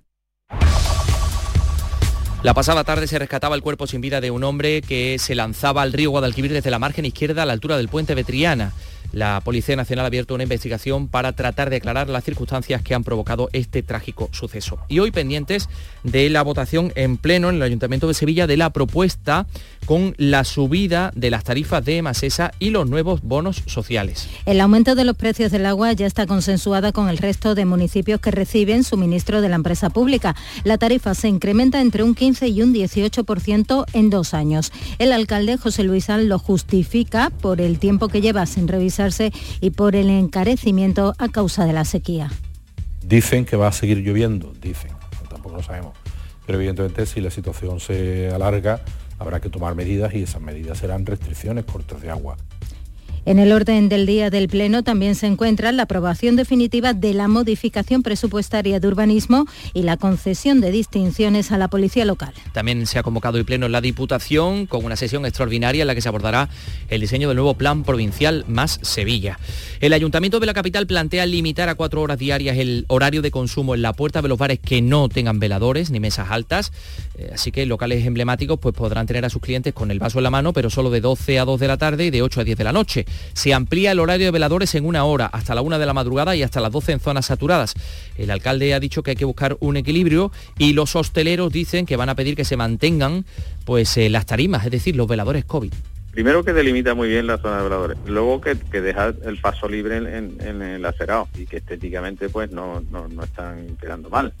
[2.43, 5.83] La pasada tarde se rescataba el cuerpo sin vida de un hombre que se lanzaba
[5.83, 8.73] al río Guadalquivir desde la margen izquierda a la altura del puente Betriana.
[9.11, 13.03] La Policía Nacional ha abierto una investigación para tratar de aclarar las circunstancias que han
[13.03, 14.79] provocado este trágico suceso.
[14.87, 15.67] Y hoy pendientes
[16.03, 19.47] de la votación en pleno en el Ayuntamiento de Sevilla de la propuesta
[19.85, 24.27] con la subida de las tarifas de Masesa y los nuevos bonos sociales.
[24.45, 28.21] El aumento de los precios del agua ya está consensuada con el resto de municipios
[28.21, 30.35] que reciben suministro de la empresa pública.
[30.63, 34.71] La tarifa se incrementa entre un 15 y un 18% en dos años.
[34.99, 39.00] El alcalde José Luis Al lo justifica por el tiempo que lleva sin revisar
[39.59, 42.31] y por el encarecimiento a causa de la sequía.
[43.03, 44.91] Dicen que va a seguir lloviendo, dicen,
[45.29, 45.93] tampoco lo sabemos.
[46.45, 48.81] Pero evidentemente si la situación se alarga,
[49.19, 52.37] habrá que tomar medidas y esas medidas serán restricciones, cortes de agua.
[53.23, 57.27] En el orden del día del Pleno también se encuentra la aprobación definitiva de la
[57.27, 62.33] modificación presupuestaria de urbanismo y la concesión de distinciones a la policía local.
[62.51, 65.93] También se ha convocado el Pleno en la Diputación con una sesión extraordinaria en la
[65.93, 66.49] que se abordará
[66.89, 69.37] el diseño del nuevo Plan Provincial más Sevilla.
[69.81, 73.75] El Ayuntamiento de la capital plantea limitar a cuatro horas diarias el horario de consumo
[73.75, 76.71] en la puerta de los bares que no tengan veladores ni mesas altas.
[77.17, 80.23] Eh, así que locales emblemáticos pues, podrán tener a sus clientes con el vaso en
[80.23, 82.43] la mano, pero solo de 12 a 2 de la tarde y de 8 a
[82.43, 83.05] 10 de la noche.
[83.33, 86.35] Se amplía el horario de veladores en una hora, hasta la una de la madrugada
[86.35, 87.73] y hasta las 12 en zonas saturadas.
[88.17, 91.95] El alcalde ha dicho que hay que buscar un equilibrio y los hosteleros dicen que
[91.95, 93.25] van a pedir que se mantengan
[93.65, 95.73] pues, eh, las tarimas, es decir, los veladores COVID.
[96.11, 99.95] Primero que delimita muy bien la zona de veladores, luego que, deja el paso libre
[99.97, 104.33] en, el acerado y que estéticamente pues no, no, no están quedando mal.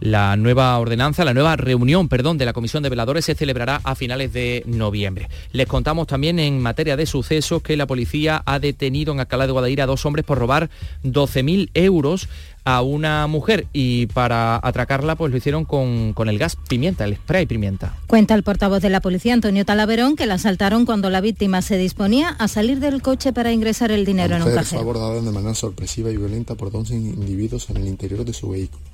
[0.00, 3.94] La nueva ordenanza, la nueva reunión, perdón, de la Comisión de Veladores se celebrará a
[3.94, 5.28] finales de noviembre.
[5.52, 9.52] Les contamos también en materia de sucesos que la policía ha detenido en Alcalá de
[9.52, 10.70] Guadaira a dos hombres por robar
[11.04, 12.28] 12.000 euros
[12.64, 17.14] a una mujer y para atracarla pues lo hicieron con, con, el gas pimienta, el
[17.14, 17.94] spray pimienta.
[18.08, 21.78] Cuenta el portavoz de la policía, Antonio Talaverón, que la asaltaron cuando la víctima se
[21.78, 24.64] disponía a salir del coche para ingresar el dinero en un cajero.
[24.64, 28.50] fue abordada de manera sorpresiva y violenta por dos individuos en el interior de su
[28.50, 28.84] vehículo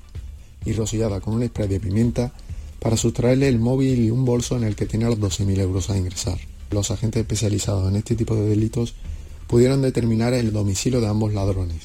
[0.64, 2.32] y rociada con un spray de pimienta
[2.78, 5.96] para sustraerle el móvil y un bolso en el que tenía los 12.000 euros a
[5.96, 6.38] ingresar.
[6.70, 8.94] Los agentes especializados en este tipo de delitos
[9.46, 11.82] pudieron determinar el domicilio de ambos ladrones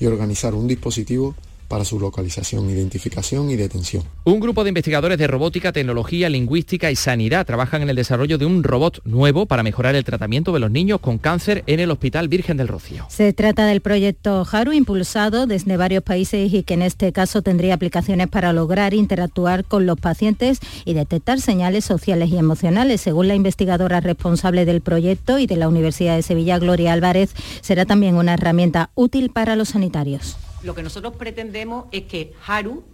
[0.00, 1.34] y organizar un dispositivo
[1.72, 4.04] para su localización, identificación y detención.
[4.24, 8.44] Un grupo de investigadores de robótica, tecnología, lingüística y sanidad trabajan en el desarrollo de
[8.44, 12.28] un robot nuevo para mejorar el tratamiento de los niños con cáncer en el Hospital
[12.28, 13.06] Virgen del Rocío.
[13.08, 17.72] Se trata del proyecto Haru impulsado desde varios países y que en este caso tendría
[17.72, 23.00] aplicaciones para lograr interactuar con los pacientes y detectar señales sociales y emocionales.
[23.00, 27.30] Según la investigadora responsable del proyecto y de la Universidad de Sevilla, Gloria Álvarez,
[27.62, 30.36] será también una herramienta útil para los sanitarios.
[30.62, 32.84] Lo que nosotros pretendemos es que Haru,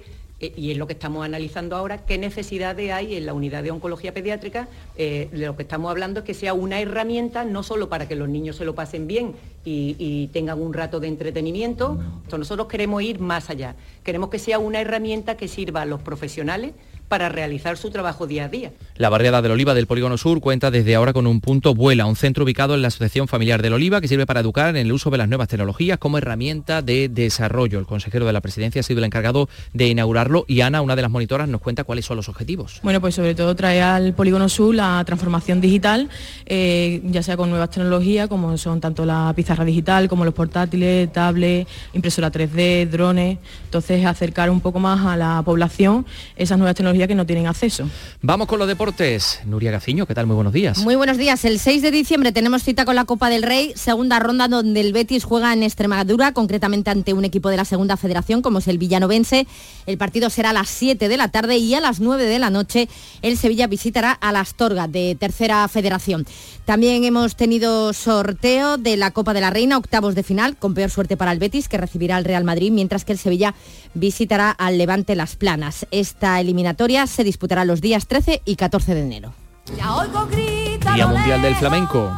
[0.41, 3.71] eh, y es lo que estamos analizando ahora, qué necesidades hay en la unidad de
[3.71, 4.69] oncología pediátrica.
[4.97, 8.29] Eh, lo que estamos hablando es que sea una herramienta no solo para que los
[8.29, 11.99] niños se lo pasen bien y, y, tengan un rato de entretenimiento,
[12.31, 13.75] nosotros queremos ir más allá.
[14.03, 16.73] Queremos que sea una herramienta que sirva a los profesionales
[17.09, 18.73] para realizar su trabajo día a día.
[18.97, 22.17] La barriada del Oliva del Polígono Sur cuenta desde ahora con un punto Vuela, un
[22.17, 25.11] centro ubicado en la Asociación Familiar del Oliva que sirve para educar en el uso
[25.11, 27.79] de las nuevas tecnologías como herramienta de desarrollo.
[27.79, 31.03] El consejero de la presidencia ha sido el encargado de inaugurarlo y Ana, una de
[31.03, 32.81] las monitoras, nos cuenta cuáles son los objetivos.
[32.83, 36.09] Bueno, pues sobre todo trae al Polígono Sur la transformación digital,
[36.47, 41.13] eh, ya sea con nuevas tecnologías como son tanto la pizarra digital como los portátiles,
[41.13, 43.39] tablets, impresora 3D, drones.
[43.65, 47.89] Entonces acercar un poco más a la población esas nuevas tecnologías que no tienen acceso.
[48.23, 49.41] Vamos con los deportes.
[49.45, 50.27] Nuria Gaciño, ¿qué tal?
[50.27, 50.79] Muy buenos días.
[50.79, 51.45] Muy buenos días.
[51.45, 54.93] El 6 de diciembre tenemos cita con la Copa del Rey, segunda ronda donde el
[54.93, 58.79] Betis juega en Extremadura, concretamente ante un equipo de la segunda federación como es el
[58.79, 59.47] Villanovense.
[59.87, 62.51] El partido será a las 7 de la tarde y a las 9 de la
[62.51, 62.89] noche
[63.23, 66.27] el Sevilla visitará a la Astorga de tercera federación.
[66.65, 70.91] También hemos tenido sorteo de la Copa de la Reina, octavos de final, con peor
[70.91, 73.55] suerte para el Betis, que recibirá al Real Madrid, mientras que el Sevilla
[73.95, 75.87] visitará al Levante Las Planas.
[75.91, 79.33] Esta eliminatoria se disputará los días 13 y 14 de enero.
[80.95, 82.11] Día Mundial del Flamenco.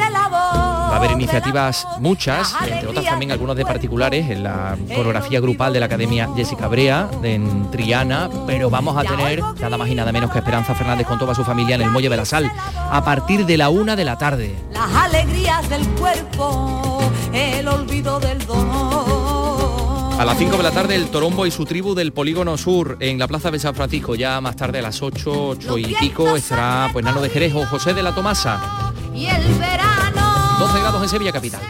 [0.00, 5.72] Va a haber iniciativas muchas, entre otras también algunos de particulares en la coreografía grupal
[5.72, 10.12] de la Academia Jessica Brea en Triana, pero vamos a tener nada más y nada
[10.12, 13.02] menos que Esperanza Fernández con toda su familia en el Muelle de la Sal a
[13.02, 14.54] partir de la una de la tarde.
[14.72, 17.00] Las alegrías del cuerpo,
[17.32, 19.23] el olvido del dolor.
[20.18, 23.18] A las 5 de la tarde el Torombo y su tribu del Polígono Sur en
[23.18, 24.14] la Plaza de San Francisco.
[24.14, 27.66] Ya más tarde a las 8, 8 y pico estará pues Nano de Jerez o
[27.66, 28.92] José de la Tomasa.
[29.12, 30.56] Y el verano.
[30.60, 31.60] 12 grados en Sevilla Capital.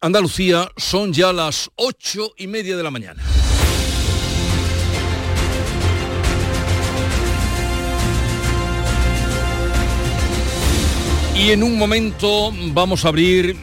[0.00, 3.24] Andalucía son ya las ocho y media de la mañana.
[11.38, 13.56] Y en un momento vamos a abrir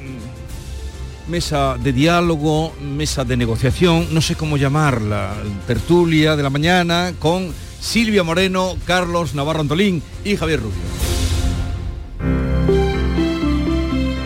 [1.28, 7.54] mesa de diálogo, mesa de negociación, no sé cómo llamarla, tertulia de la mañana con
[7.80, 10.78] Silvia Moreno, Carlos Navarro Antolín y Javier Rubio.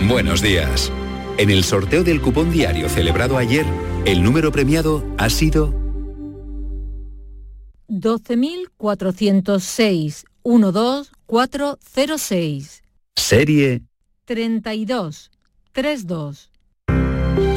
[0.07, 0.91] Buenos días.
[1.37, 3.65] En el sorteo del cupón diario celebrado ayer,
[4.05, 5.73] el número premiado ha sido
[7.89, 12.83] 12.406 12406
[13.17, 13.81] serie
[14.25, 15.31] 32
[15.73, 16.51] 32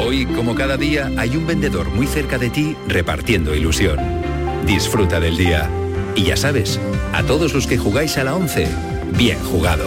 [0.04, 3.98] Hoy, como cada día, hay un vendedor muy cerca de ti repartiendo ilusión.
[4.66, 5.70] Disfruta del día.
[6.16, 6.80] Y ya sabes,
[7.12, 8.66] a todos los que jugáis a la 11,
[9.16, 9.86] bien jugado.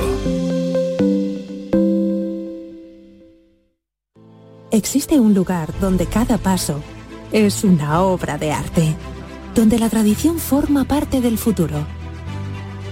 [4.71, 6.81] Existe un lugar donde cada paso
[7.31, 8.95] es una obra de arte,
[9.53, 11.85] donde la tradición forma parte del futuro,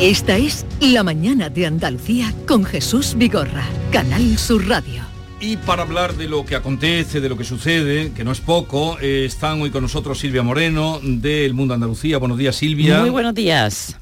[0.00, 5.02] Esta es La Mañana de Andalucía con Jesús Vigorra, Canal Sur Radio.
[5.40, 8.96] Y para hablar de lo que acontece, de lo que sucede, que no es poco,
[9.00, 12.18] eh, están hoy con nosotros Silvia Moreno del Mundo Andalucía.
[12.18, 13.00] Buenos días, Silvia.
[13.00, 13.96] Muy buenos días.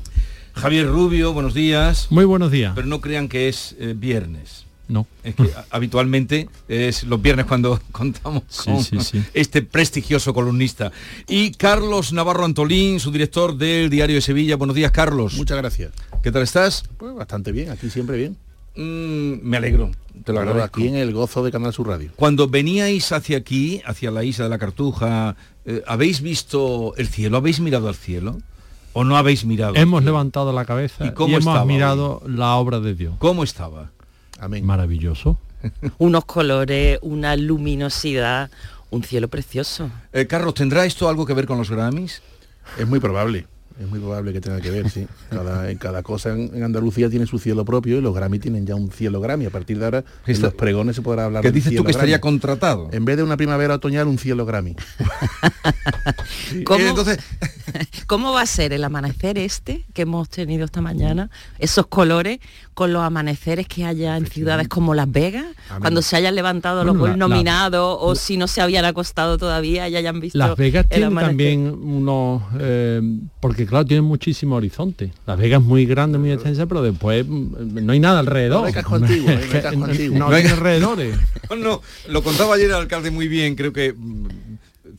[0.52, 2.08] Javier Rubio, buenos días.
[2.10, 2.72] Muy buenos días.
[2.74, 4.65] Pero no crean que es eh, viernes.
[4.88, 5.06] No.
[5.24, 9.22] Es que habitualmente es los viernes cuando contamos con sí, sí.
[9.34, 10.92] este prestigioso columnista.
[11.28, 14.56] Y Carlos Navarro Antolín, su director del Diario de Sevilla.
[14.56, 15.34] Buenos días, Carlos.
[15.34, 15.92] Muchas gracias.
[16.22, 16.84] ¿Qué tal estás?
[16.96, 18.36] Pues bastante bien, aquí siempre bien.
[18.76, 19.90] Mm, me alegro,
[20.24, 20.64] te lo agradezco.
[20.64, 22.10] aquí en el gozo de Canal Sur Radio.
[22.14, 27.38] Cuando veníais hacia aquí, hacia la isla de la Cartuja, eh, ¿habéis visto el cielo?
[27.38, 28.38] ¿Habéis mirado al cielo?
[28.92, 29.74] ¿O no habéis mirado?
[29.76, 33.14] Hemos levantado la cabeza ¿Y y, cómo hemos estaba mirado la obra de Dios.
[33.18, 33.92] ¿Cómo estaba?
[34.40, 34.64] Amén.
[34.64, 35.38] Maravilloso.
[35.98, 38.50] Unos colores, una luminosidad,
[38.90, 39.90] un cielo precioso.
[40.12, 42.22] Eh, Carlos, ¿tendrá esto algo que ver con los Grammys?
[42.78, 43.46] Es muy probable.
[43.78, 45.06] Es muy probable que tenga que ver, sí.
[45.78, 48.90] Cada, cosa en, en Andalucía tiene su cielo propio y los Grammy tienen ya un
[48.90, 49.44] cielo Grammy.
[49.46, 52.18] A partir de ahora, en los pregones se podrá hablar ¿Qué dices tú que estaría
[52.20, 52.88] contratado?
[52.92, 54.76] En vez de una primavera otoñal, un cielo Grammy.
[56.64, 57.18] ¿Cómo, Eh, entonces-
[58.06, 61.30] ¿Cómo va a ser el amanecer este que hemos tenido esta mañana?
[61.58, 62.38] Esos colores
[62.76, 65.46] con los amaneceres que haya en ciudades como Las Vegas,
[65.80, 69.38] cuando se hayan levantado Bueno, los la- la- nominados o si no se habían acostado
[69.38, 71.26] todavía y hayan visto Las Vegas amanecer.
[71.26, 72.42] también unos...
[72.60, 73.00] eh,
[73.40, 75.10] porque claro, tienen muchísimo horizonte.
[75.26, 78.60] Las Vegas es muy grande, muy extensa, pero después mm, no hay nada alrededor.
[78.60, 79.30] No hay casco antiguo,
[80.12, 81.16] no hay alrededores.
[81.48, 84.26] No, no, lo contaba ayer el alcalde muy bien, creo que mm,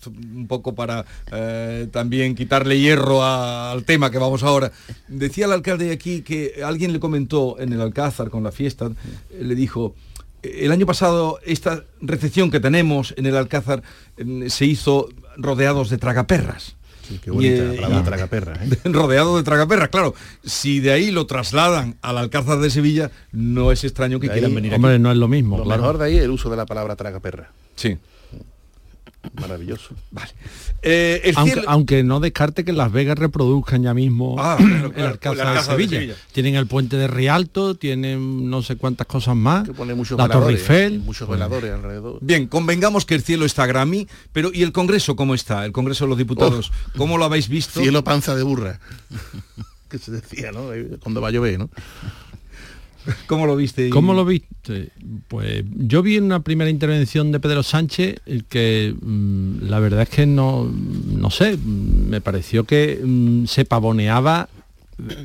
[0.06, 4.72] un poco para eh, también quitarle hierro a- al tema que vamos ahora.
[5.08, 8.92] Decía el alcalde aquí que alguien le comentó en el Alcázar con la fiesta,
[9.32, 9.96] eh, le dijo,
[10.44, 13.82] el año pasado esta recepción que tenemos en el Alcázar
[14.24, 16.76] mm, se hizo rodeados de tragaperras.
[17.24, 18.70] qué bonita Y, la eh, palabra y- tragaperra, ¿eh?
[18.86, 20.14] rodeado de tragaperras, claro.
[20.46, 24.54] Si de ahí lo trasladan al Alcázar de Sevilla, no es extraño que ahí, quieran
[24.56, 25.02] venir Hombre, aquí.
[25.04, 25.82] no es lo mismo, Lo claro.
[25.82, 27.52] mejor de ahí el uso de la palabra tragaperra.
[27.76, 27.98] Sí.
[29.40, 29.90] Maravilloso.
[30.12, 30.32] Vale.
[30.82, 34.94] Eh, el aunque, cielo- aunque no descarte que Las Vegas reproduzcan ya mismo Ah, claro,
[34.96, 36.16] el Alcázar de, Sevilla.
[36.32, 39.68] Tienen el puente de Rialto, tienen no sé cuántas cosas más.
[39.68, 41.00] Que pone muchos la Torre veladores, Eiffel.
[41.00, 42.20] Muchos Pues, veladores alrededor.
[42.22, 45.66] Bien, convengamos que el cielo está Grammy, pero ¿y el Congreso cómo está?
[45.66, 47.80] El Congreso de los Diputados, ¿cómo lo habéis visto?
[47.82, 48.80] Cielo panza de burra.
[49.90, 50.70] que se decía, ¿no?
[51.02, 51.70] Cuando va a llover, ¿no?
[53.28, 53.90] ¿Cómo lo viste?
[53.90, 54.90] ¿Cómo lo viste?
[55.28, 58.18] Pues yo vi una primera intervención de Pedro Sánchez
[58.50, 63.66] que mm, la verdad es que no, no sé, mm, me pareció que mm, se
[63.66, 64.50] pavoneaba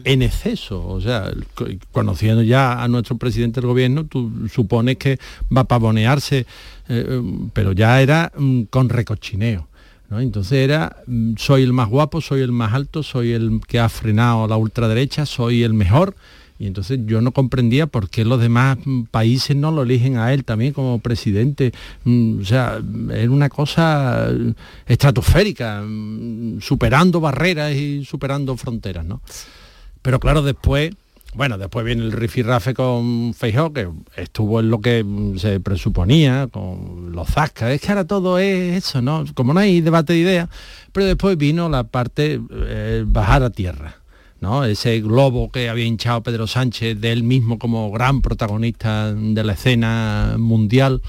[0.05, 0.87] en exceso.
[0.87, 5.19] O sea, co- conociendo ya a nuestro presidente del gobierno, tú supones que
[5.55, 6.47] va a pavonearse,
[6.89, 7.23] eh,
[7.53, 8.31] pero ya era
[8.71, 9.67] con recochineo.
[10.11, 10.99] Entonces era,
[11.39, 15.25] soy el más guapo, soy el más alto, soy el que ha frenado la ultraderecha,
[15.25, 16.15] soy el mejor.
[16.63, 18.79] Y entonces yo no comprendía por qué los demás
[19.11, 21.73] países no lo eligen a él también como presidente.
[22.05, 24.55] Mm, O sea, era una cosa eh,
[24.87, 29.23] estratosférica, mm, superando barreras y superando fronteras, ¿no?
[30.03, 30.93] Pero claro, después,
[31.35, 36.47] bueno, después viene el rifirrafe con Feijóo, que estuvo en lo que mm, se presuponía,
[36.47, 37.73] con los zascas.
[37.73, 39.25] Es que ahora todo es eso, ¿no?
[39.35, 40.49] Como no hay debate de ideas,
[40.93, 44.02] pero después vino la parte eh, bajar a tierra.
[44.43, 44.65] ¿No?
[44.65, 49.53] Ese globo que había hinchado Pedro Sánchez de él mismo como gran protagonista de la
[49.53, 51.01] escena mundial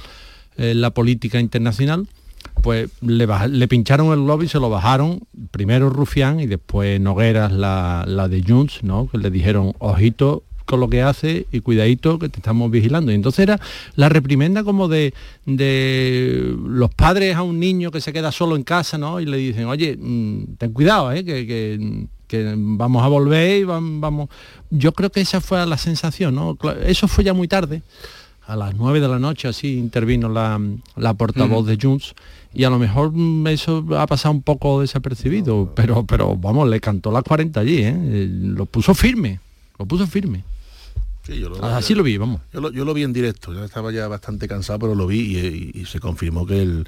[0.55, 2.07] en la política internacional,
[2.61, 8.05] pues le, pincharon el globo y se lo bajaron, primero Rufián y después Nogueras, la,
[8.07, 9.09] la de Junts, ¿no?
[9.11, 13.11] que le dijeron, ojito con lo que hace y cuidadito que te estamos vigilando.
[13.11, 13.59] Y entonces era
[13.95, 15.13] la reprimenda como de,
[15.45, 19.19] de los padres a un niño que se queda solo en casa, ¿no?
[19.19, 21.25] Y le dicen, oye, mm, ten cuidado, ¿eh?
[21.25, 24.29] que- que vamos a volver y vam- vamos.
[24.71, 27.83] Yo creo que esa fue la sensación, Eso fue ya muy tarde.
[28.45, 30.59] A las 9 de la noche así intervino la,
[30.97, 32.13] la portavoz de Junts
[32.53, 36.81] y a lo mejor mm, eso ha pasado un poco desapercibido, pero, pero vamos, le
[36.81, 37.95] cantó las 40 allí, ¿eh?
[37.95, 39.39] Eh, Lo puso firme,
[39.79, 40.43] lo puso firme.
[41.25, 42.41] Sí, yo lo- Así lo vi, vamos.
[42.51, 45.19] Yo lo, yo lo vi en directo, yo estaba ya bastante cansado, pero lo vi
[45.21, 46.85] y, y- y se confirmó que el-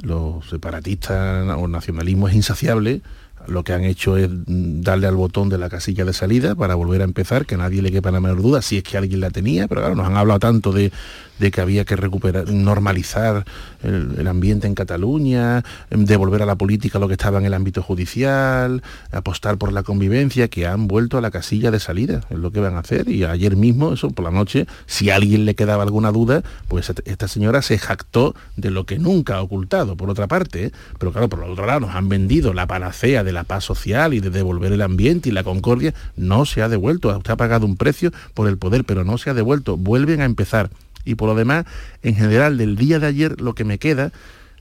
[0.00, 3.02] los separatistas o nacionalismo es insaciable.
[3.48, 6.74] Lo que han hecho es mm, darle al botón de la casilla de salida para
[6.74, 9.30] volver a empezar, que nadie le quepa la menor duda, si es que alguien la
[9.30, 10.92] tenía, pero claro, nos han hablado tanto de,
[11.38, 13.44] de que había que recuperar, normalizar
[13.82, 17.82] el, ambiente en Cataluña, em, devolver a la política lo que estaba en el ámbito
[17.82, 18.82] judicial,
[19.12, 22.60] apostar por la convivencia, que han vuelto a la casilla de salida, es lo que
[22.60, 23.08] van a hacer.
[23.08, 26.92] Y ayer mismo, eso por la noche, si a alguien le quedaba alguna duda, pues
[27.04, 30.72] esta señora se jactó de lo que nunca ha ocultado, por otra parte.
[30.98, 34.20] Pero claro, por otro lado nos han vendido la panacea de la paz social y
[34.20, 37.16] de devolver el ambiente y la concordia, no se ha devuelto.
[37.16, 39.76] Usted ha pagado un precio por el poder, pero no se ha devuelto.
[39.76, 40.70] Vuelven a empezar.
[41.08, 41.64] Y por lo demás,
[42.02, 44.12] en general, del día de ayer, lo que me queda,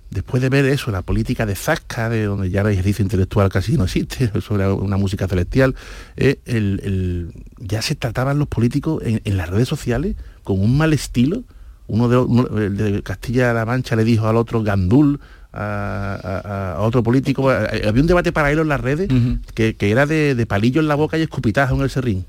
[0.10, 3.78] después de ver eso, la política de Zasca, de donde ya el ejercicio intelectual casi
[3.78, 5.76] no existe, sobre una música celestial,
[6.16, 10.78] eh, el- el- ya se trataban los políticos en, en las redes sociales con un
[10.78, 11.44] mal estilo.
[11.88, 15.20] Uno de, uno- de Castilla-La Mancha le dijo al otro Gandul,
[15.54, 19.10] a, a- a otro político, a- había un debate paralelo en las redes
[19.54, 22.26] que, que era de, de palillo en la boca y escupitajo en el serrín.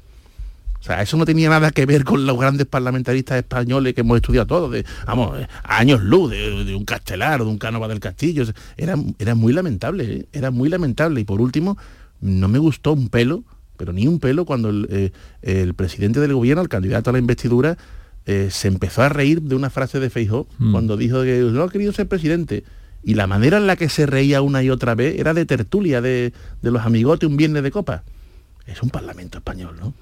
[0.89, 4.17] O sea, eso no tenía nada que ver con los grandes parlamentaristas españoles que hemos
[4.17, 7.89] estudiado todos, de, vamos, eh, años luz, de, de un castelar o de un Cánova
[7.89, 8.45] del Castillo.
[8.79, 10.29] Era, era muy lamentable, ¿eh?
[10.33, 11.21] era muy lamentable.
[11.21, 11.77] Y por último,
[12.23, 13.45] no me gustó un pelo,
[13.77, 15.11] pero ni un pelo, cuando el, eh,
[15.43, 17.77] el presidente del gobierno, el candidato a la investidura,
[18.25, 20.73] eh, se empezó a reír de una frase de Feijó Mm.
[20.73, 22.65] cuando dijo que no ha querido ser presidente.
[23.05, 26.01] Y la manera en la que se reía una y otra vez era de tertulia,
[26.01, 26.33] de,
[26.63, 28.05] de los amigotes un viernes de copa.
[28.67, 29.93] Es un parlamento español, ¿no?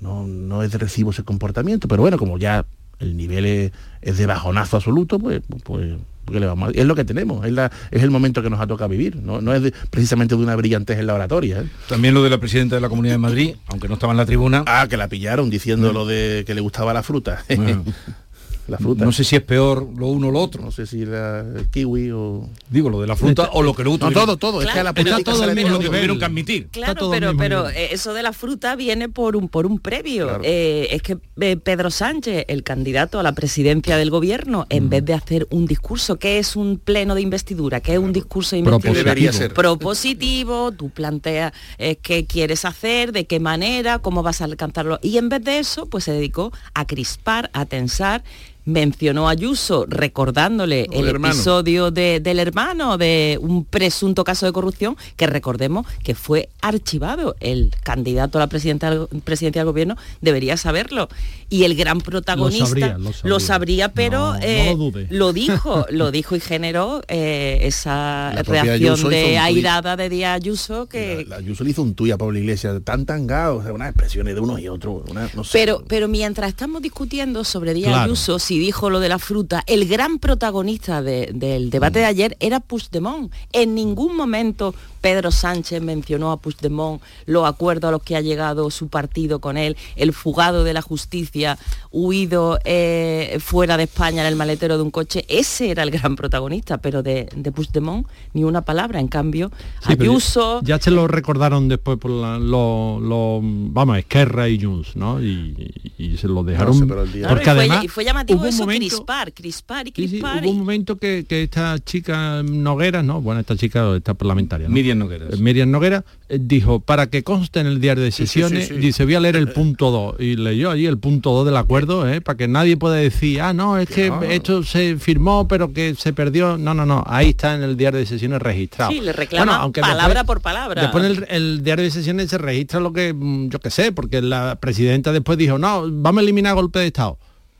[0.00, 2.66] No, no es de recibo ese comportamiento, pero bueno, como ya
[2.98, 3.72] el nivel es,
[4.02, 5.94] es de bajonazo absoluto, pues, pues
[6.30, 8.58] ¿qué le vamos a- es lo que tenemos, es, la- es el momento que nos
[8.60, 11.60] ha tocado vivir, no, no es de- precisamente de una brillantez en la oratoria.
[11.60, 11.66] ¿eh?
[11.88, 14.26] También lo de la presidenta de la Comunidad de Madrid, aunque no estaba en la
[14.26, 14.64] tribuna.
[14.66, 17.44] Ah, que la pillaron diciendo lo de que le gustaba la fruta.
[18.68, 19.04] la fruta.
[19.04, 20.62] No sé si es peor lo uno o lo otro.
[20.62, 22.48] No sé si la el kiwi o...
[22.70, 24.10] Digo, lo de la fruta o lo que lo otro.
[24.10, 24.62] No, todo, todo.
[24.62, 25.86] Es que a la Está política todo se al le mismo nivel.
[25.86, 25.90] todo.
[25.96, 26.68] tuvieron que admitir.
[26.68, 30.40] Claro, pero, pero eh, eso de la fruta viene por un, por un previo.
[30.42, 35.04] Eh, es que eh, Pedro Sánchez, el candidato a la presidencia del gobierno, en vez
[35.04, 38.60] de hacer un discurso, que es un pleno de investidura, que es un discurso de
[38.60, 39.04] investidura Propositivo.
[39.04, 39.54] Debería ser.
[39.54, 44.98] propositivo, tú planteas eh, qué quieres hacer, de qué manera, cómo vas a alcanzarlo.
[45.02, 48.22] Y en vez de eso, pues se dedicó a crispar, a tensar.
[48.66, 54.96] Mencionó a Ayuso recordándole el episodio de- del hermano de un presunto caso de corrupción
[55.16, 57.36] que recordemos que fue archivado.
[57.40, 61.08] El candidato a la presidencia del gobierno debería saberlo.
[61.48, 63.92] Y el gran protagonista sabría, lo sabría.
[63.92, 64.74] pero No, no eh,
[65.10, 70.86] lo lo dijo, lo dijo y generó eh, esa reacción de airada de Díaz Ayuso
[70.86, 73.90] que, La Ayuso le hizo un tuit a Pablo Iglesias, tan tangado, o sea, unas
[73.90, 75.04] expresiones de uno y otro.
[75.08, 75.50] una- no sé.
[75.52, 78.04] Pero, pero mientras estamos discutiendo sobre Díaz Claro.
[78.06, 82.36] Ayuso, si dijo lo de la fruta, el gran protagonista de- del debate de ayer
[82.40, 83.32] era Puigdemont.
[83.52, 88.70] En ningún momento Pedro Sánchez mencionó a Puigdemont, los acuerdos a los que ha llegado
[88.70, 91.58] su partido con él, el fugado de la justicia,
[91.92, 95.24] huido eh, fuera de España en el maletero de un coche.
[95.28, 98.98] Ese era el gran protagonista, pero de, de Puigdemont ni una palabra.
[99.00, 99.50] En cambio,
[99.86, 100.60] Sí, Ayuso...
[100.62, 105.22] Ya, ya se lo recordaron después por la- lo, lo- vamos, Esquerra y Junts, ¿no?
[105.22, 105.54] Y,
[105.98, 106.76] y- y se lo dejaron.
[106.88, 110.08] Porque y, fue, además y fue llamativo hubo un momento- crispar, crispar y Sí, sí,
[110.08, 110.38] crispar.
[110.42, 113.20] hubo y- un momento que, que esta chica Noguera, ¿no?
[113.20, 114.74] Bueno, esta chica, esta parlamentaria, ¿no?
[114.74, 115.34] Miriam Nogueras.
[115.34, 118.68] Eh, Miriam Noguera eh, dijo, para que conste en el diario de sí, sí, sesiones,
[118.68, 118.74] sí.
[118.74, 120.16] dice, voy a leer el punto 2.
[120.20, 122.20] Y leyó allí el punto 2 del acuerdo, ¿eh?
[122.20, 124.22] para que nadie pueda decir, ah, no, es que no.
[124.22, 126.58] esto se firmó, pero que se perdió.
[126.58, 128.90] No, no, no, ahí está en el diario de sesiones registrado.
[128.90, 130.82] Sí, le reclama aunque palabra después- por palabra.
[130.82, 133.92] Después en el, el diario de sesiones se registra lo que, mm, yo qué sé,
[133.92, 137.18] porque la presidenta después dijo, no, vamos a eliminar golpe de Estado.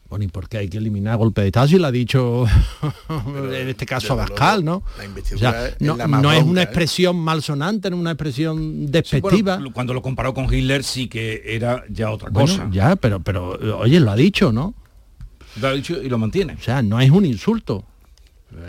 [0.08, 2.46] Bueno, ¿y por qué hay que eliminar golpe de Estado si lo ha dicho
[3.08, 4.82] en este caso Abascal, ¿no?
[4.98, 5.04] la
[5.34, 6.64] O sea, no, la no es una ¿eh?
[6.64, 9.58] expresión malsonante, no es una expresión Sí, bueno, despectiva.
[9.72, 12.68] cuando lo comparó con Hitler sí que era ya otra Bueno, cosa.
[12.70, 14.74] ya, pero, pero, oye, lo ha dicho, ¿no?
[15.60, 16.52] Lo ha dicho y lo mantiene.
[16.52, 17.84] O sea, no es un insulto.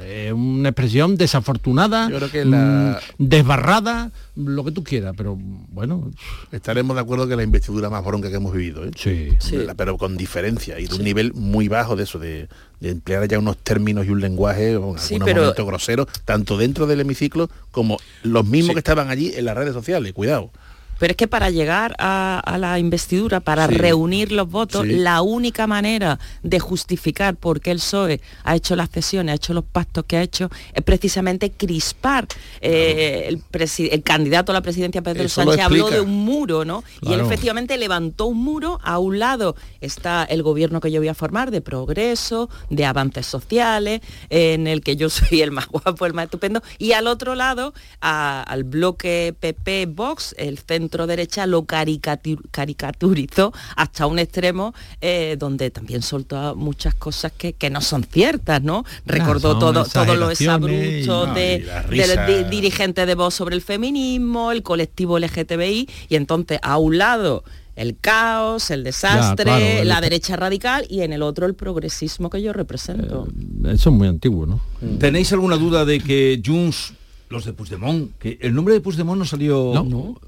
[0.05, 5.37] Es una expresión desafortunada, Yo creo que la- mm, desbarrada, lo que tú quieras, pero
[5.39, 6.11] bueno.
[6.51, 8.91] Estaremos de acuerdo que la investidura más bronca que hemos vivido, ¿eh?
[8.97, 9.29] Sí.
[9.77, 12.49] Pero con diferencia y de un nivel muy bajo de eso, de,
[12.79, 16.07] de emplear ya unos términos y un lenguaje, o en Sí, algunos pero- momentos groseros,
[16.25, 20.51] tanto dentro del hemiciclo como los mismos que estaban allí en las redes sociales, cuidado.
[20.99, 23.75] Pero es que para llegar a, a la investidura, para Sí.
[23.75, 24.93] reunir los votos, Sí.
[24.97, 29.53] la única manera de justificar por qué el PSOE ha hecho las cesiones, ha hecho
[29.53, 32.27] los pactos que ha hecho, es precisamente crispar.
[32.61, 36.83] Eh, el, candidato a la presidencia, Pedro Eso Sánchez, habló de un muro, ¿no?
[37.01, 38.79] Y él efectivamente levantó un muro.
[38.83, 43.25] A un lado está el gobierno que yo voy a formar, de progreso, de avances
[43.25, 46.61] sociales, en el que yo soy el más guapo, el más estupendo.
[46.77, 53.53] Y al otro lado, a- al bloque PP Vox, el centro derecha lo caricatu- caricaturizó
[53.75, 58.85] hasta un extremo eh, donde también soltó muchas cosas que, que no son ciertas, ¿no?
[59.05, 62.27] Recordó todo, todo lo exabrupto no, de, de risa.
[62.27, 66.97] los di- dirigentes de voz sobre el feminismo, el colectivo LGTBI, y entonces a un
[66.97, 67.43] lado
[67.75, 72.29] el caos, el desastre, claro, el- la derecha radical y en el otro el progresismo
[72.31, 73.27] que yo represento.
[73.65, 74.59] Eso es muy antiguo, ¿no?
[74.99, 76.93] ¿Tenéis alguna duda de que Junts,
[77.29, 79.73] los de Puigdemont, que el nombre de Puigdemont no salió...
[79.75, 80.19] No.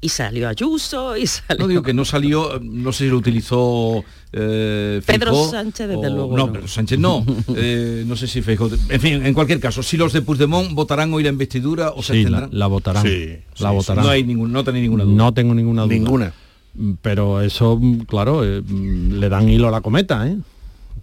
[0.00, 1.58] Y salió Ayuso y salió...
[1.62, 6.14] No digo que no salió, no sé si lo utilizó eh, Pedro Sánchez, desde o-
[6.14, 6.52] luego, No, no.
[6.52, 7.24] Pedro Sánchez no.
[7.56, 8.70] Eh, no sé si Feijóo.
[8.88, 12.12] En fin, en cualquier caso, si los de Puigdemont votarán hoy la investidura o se
[12.14, 13.02] Sí, la, la votarán.
[13.02, 14.04] Sí, la sí, votarán.
[14.04, 15.16] No hay ningún, no tenéis ninguna duda.
[15.16, 15.94] No tengo ninguna duda.
[15.94, 16.32] Ninguna.
[16.74, 20.36] Mm, Pero eso, mm, claro, eh, mm, le dan hilo a la cometa, ¿eh?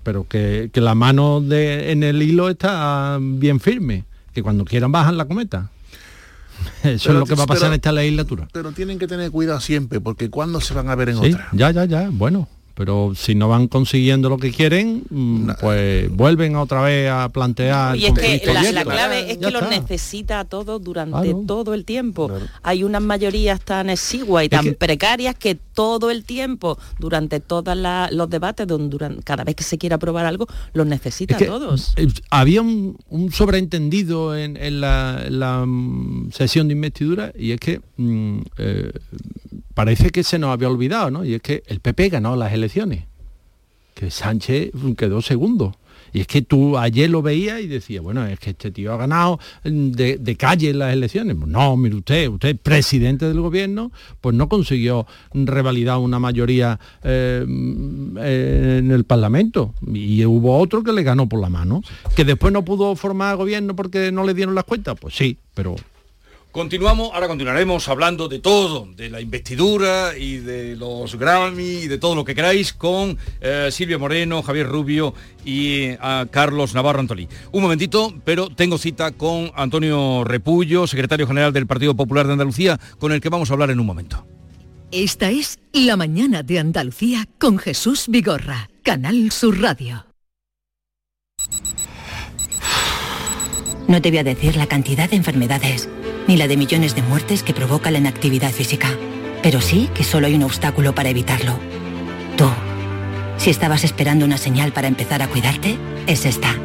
[0.04, 4.92] Pero que, que la mano de, en el hilo está bien firme, que cuando quieran
[4.92, 5.72] bajan la cometa.
[6.84, 8.48] Eso es lo que va a pasar pero- en esta legislatura.
[8.52, 11.48] Pero tienen que tener cuidado siempre, porque cuando se van a ver en Sí, otra.
[11.54, 12.48] ya, ya, ya, bueno.
[12.78, 17.96] pero si no van consiguiendo lo que quieren, mm, pues vuelven otra vez a plantear.
[17.96, 19.80] Y es que la, la clave es Ya que los está.
[19.80, 21.44] necesita a todos durante Claro.
[21.48, 22.30] todo el tiempo.
[22.64, 27.78] Hay unas mayorías tan exiguas y tan precarias que todo el tiempo, durante todos
[28.12, 31.46] los debates, don- duran- cada vez que se quiera aprobar algo, los necesita Es que,
[31.46, 31.94] todos.
[31.98, 37.52] eh, había un, un sobreentendido en, en la, en la, mm, sesión de investidura y
[37.52, 38.92] es que mm, eh,
[39.76, 41.24] parece que se nos había olvidado, ¿no?
[41.26, 43.04] Y es que el PP ganó las elecciones,
[43.94, 45.76] que Sánchez quedó segundo.
[46.16, 48.96] Y es que tú ayer lo veías y decías, bueno, es que este tío ha
[48.96, 51.36] ganado mm, de, calle en las elecciones.
[51.38, 53.92] Pues no, mire usted, usted presidente del gobierno,
[54.22, 59.74] pues no consiguió revalidar una mayoría eh, mm, eh, en el Parlamento.
[59.94, 61.82] Y hubo otro que le ganó por la mano.
[62.16, 64.96] Que después no pudo formar gobierno porque no le dieron las cuentas.
[64.98, 65.76] Pues sí, pero
[66.56, 71.98] Continuamos, ahora continuaremos hablando de todo, de la investidura y de los Grammy y de
[71.98, 77.28] todo lo que queráis con eh, Silvia Moreno, Javier Rubio y a Carlos Navarro Antolí.
[77.52, 82.80] Un momentito, pero tengo cita con Antonio Repullo, secretario general del Partido Popular de Andalucía,
[83.00, 84.26] con el que vamos a hablar en un momento.
[84.94, 90.06] Esta es La mañana de Andalucía con Jesús Vigorra, Canal Sur Radio.
[93.88, 95.88] No te voy a decir la cantidad de enfermedades,
[96.28, 98.90] ni la de millones de muertes que provoca la inactividad física,
[99.44, 101.60] pero sí que solo hay un obstáculo para evitarlo.
[102.38, 102.50] Tú.
[103.38, 106.56] Si estabas esperando una señal para empezar a cuidarte, es esta.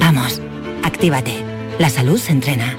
[0.00, 0.40] Vamos,
[0.82, 1.34] actívate.
[1.78, 2.76] La salud se entrena.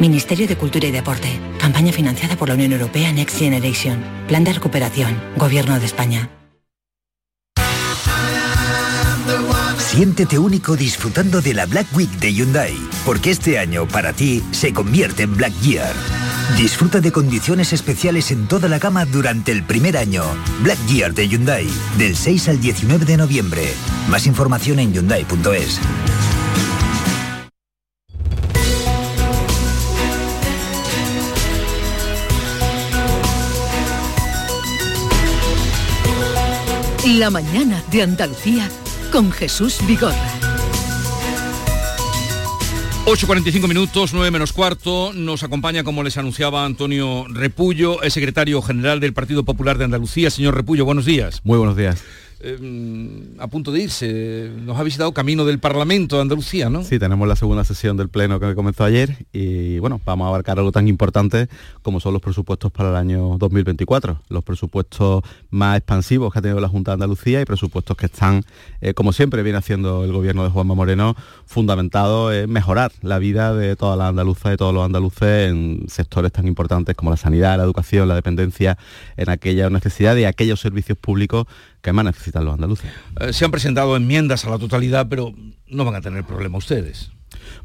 [0.00, 1.28] Ministerio de Cultura y Deporte.
[1.58, 4.02] Campaña financiada por la Unión Europea Next Generation.
[4.28, 5.20] Plan de recuperación.
[5.36, 6.37] Gobierno de España.
[9.98, 12.72] Siéntete único disfrutando de la Black Week de Hyundai,
[13.04, 15.92] porque este año para ti se convierte en Black Year.
[16.56, 20.22] Disfruta de condiciones especiales en toda la gama durante el primer año.
[20.62, 23.74] Black Year de Hyundai, del 6 al 19 de noviembre.
[24.08, 25.80] Más información en hyundai.es.
[37.04, 38.70] La mañana de Andalucía
[39.10, 40.14] con Jesús Vigorra.
[43.06, 49.00] 8.45 minutos, 9 menos cuarto, nos acompaña, como les anunciaba Antonio Repullo, el secretario general
[49.00, 50.30] del Partido Popular de Andalucía.
[50.30, 51.40] Señor Repullo, buenos días.
[51.42, 52.04] Muy buenos días.
[52.40, 56.84] Eh, a punto de irse, nos ha visitado camino del Parlamento de Andalucía, ¿no?
[56.84, 60.58] Sí, tenemos la segunda sesión del Pleno que comenzó ayer y bueno, vamos a abarcar
[60.58, 61.48] algo tan importante
[61.82, 66.60] como son los presupuestos para el año 2024, los presupuestos más expansivos que ha tenido
[66.60, 68.44] la Junta de Andalucía y presupuestos que están,
[68.80, 73.52] eh, como siempre viene haciendo el gobierno de Juanma Moreno, fundamentados en mejorar la vida
[73.52, 77.56] de toda la andaluza, de todos los andaluces en sectores tan importantes como la sanidad,
[77.56, 78.78] la educación, la dependencia,
[79.16, 81.46] en aquellas necesidades y aquellos servicios públicos
[81.82, 82.90] que más necesitan los andaluces.
[83.20, 85.32] Eh, se han presentado enmiendas a la totalidad, pero
[85.68, 87.10] no van a tener problema ustedes.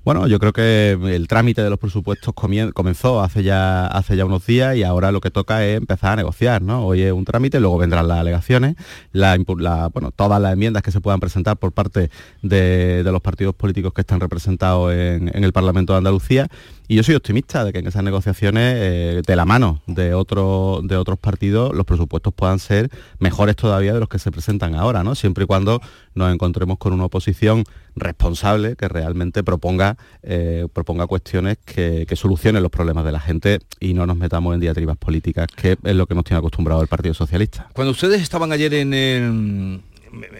[0.05, 2.33] Bueno, yo creo que el trámite de los presupuestos
[2.73, 6.15] comenzó hace ya, hace ya unos días y ahora lo que toca es empezar a
[6.17, 6.85] negociar, ¿no?
[6.85, 8.75] Hoy es un trámite, luego vendrán las alegaciones,
[9.13, 12.09] la impu- la- bueno, todas las enmiendas que se puedan presentar por parte
[12.41, 16.49] de, de los partidos políticos que están representados en, en el Parlamento de Andalucía.
[16.87, 20.81] Y yo soy optimista de que en esas negociaciones, eh, de la mano de, otro-
[20.83, 25.03] de otros partidos, los presupuestos puedan ser mejores todavía de los que se presentan ahora,
[25.03, 25.15] ¿no?
[25.15, 25.81] Siempre y cuando
[26.13, 27.63] nos encontremos con una oposición
[27.95, 33.59] responsable que realmente proponga, eh, proponga cuestiones que, que solucionen los problemas de la gente
[33.79, 36.87] y no nos metamos en diatribas políticas, que es lo que nos tiene acostumbrado el
[36.87, 37.69] Partido Socialista.
[37.73, 39.81] Cuando ustedes estaban ayer en, el-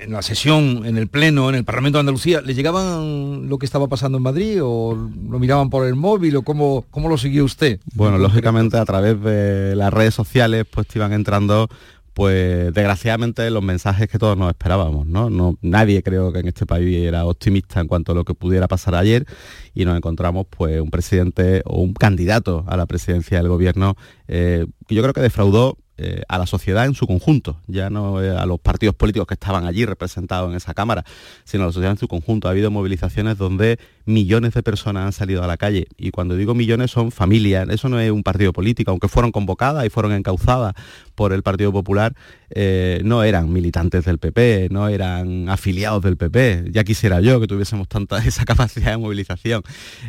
[0.02, 3.66] en la sesión, en el Pleno, en el Parlamento de Andalucía, ¿le llegaban lo que
[3.66, 7.44] estaba pasando en Madrid o lo miraban por el móvil o cómo, cómo lo siguió
[7.44, 7.80] usted?
[7.94, 11.70] Bueno, lógicamente a través de las redes sociales pues te iban entrando
[12.14, 15.58] pues desgraciadamente los mensajes que todos nos esperábamos, ¿no?
[15.62, 18.94] nadie creo que en este país era optimista en cuanto a lo que pudiera pasar
[18.94, 19.26] ayer
[19.74, 23.96] y nos encontramos pues un presidente o un candidato a la presidencia del gobierno
[24.28, 28.20] eh, que yo creo que defraudó eh, a la sociedad en su conjunto, ya no
[28.22, 31.06] eh, a los partidos políticos que estaban allí representados en esa Cámara,
[31.44, 32.48] sino a la sociedad en su conjunto.
[32.48, 36.54] Ha habido movilizaciones donde millones de personas han salido a la calle y cuando digo
[36.54, 40.74] millones son familias, eso no es un partido político, aunque fueron convocadas y fueron encauzadas
[41.16, 42.14] por el Partido Popular,
[42.50, 46.70] eh, no eran militantes del PP, no eran afiliados del PP.
[46.72, 49.64] Ya quisiera yo que tuviésemos tanta esa capacidad de movilización.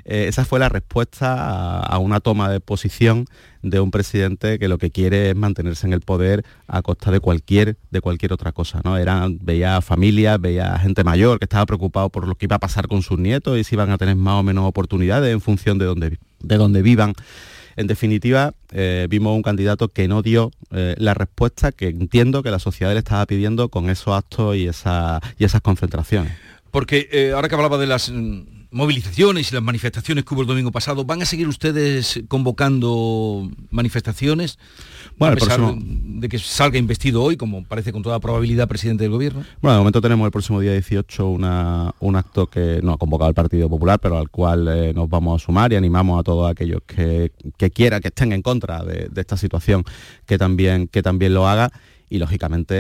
[0.05, 3.27] Eh, esa fue la respuesta a, una toma de posición
[3.63, 7.21] de un presidente que lo que quiere es mantenerse en el poder a costa de
[7.21, 12.11] cualquier de cualquier otra cosa no eran veía familias veía gente mayor que estaba preocupado
[12.11, 14.41] por lo que iba a pasar con sus nietos y si iban a tener más
[14.41, 17.15] o menos oportunidades en función de donde de donde vivan
[17.77, 22.53] En definitiva, eh, vimos un candidato que no dio eh, la respuesta que entiendo que
[22.53, 26.33] la sociedad le estaba pidiendo con esos actos y, esa, y esas concentraciones.
[26.71, 30.47] Porque eh, ahora que hablaba de las mm, movilizaciones y las manifestaciones que hubo el
[30.49, 34.59] domingo pasado, ¿van a seguir ustedes convocando manifestaciones?
[35.19, 38.19] Bueno, a el pesar próximo- de, de que salga investido hoy, como parece con toda
[38.21, 39.45] probabilidad presidente del gobierno.
[39.61, 43.29] Bueno, de momento tenemos el próximo día 18 una- un acto que no ha convocado
[43.29, 46.51] el Partido Popular, pero al cual eh, nos vamos a sumar y animamos a todos
[46.51, 49.85] aquellos que, que quieran, que estén en contra de, de esta situación,
[50.27, 51.71] que también, que también lo haga.
[52.11, 52.75] Y lógicamente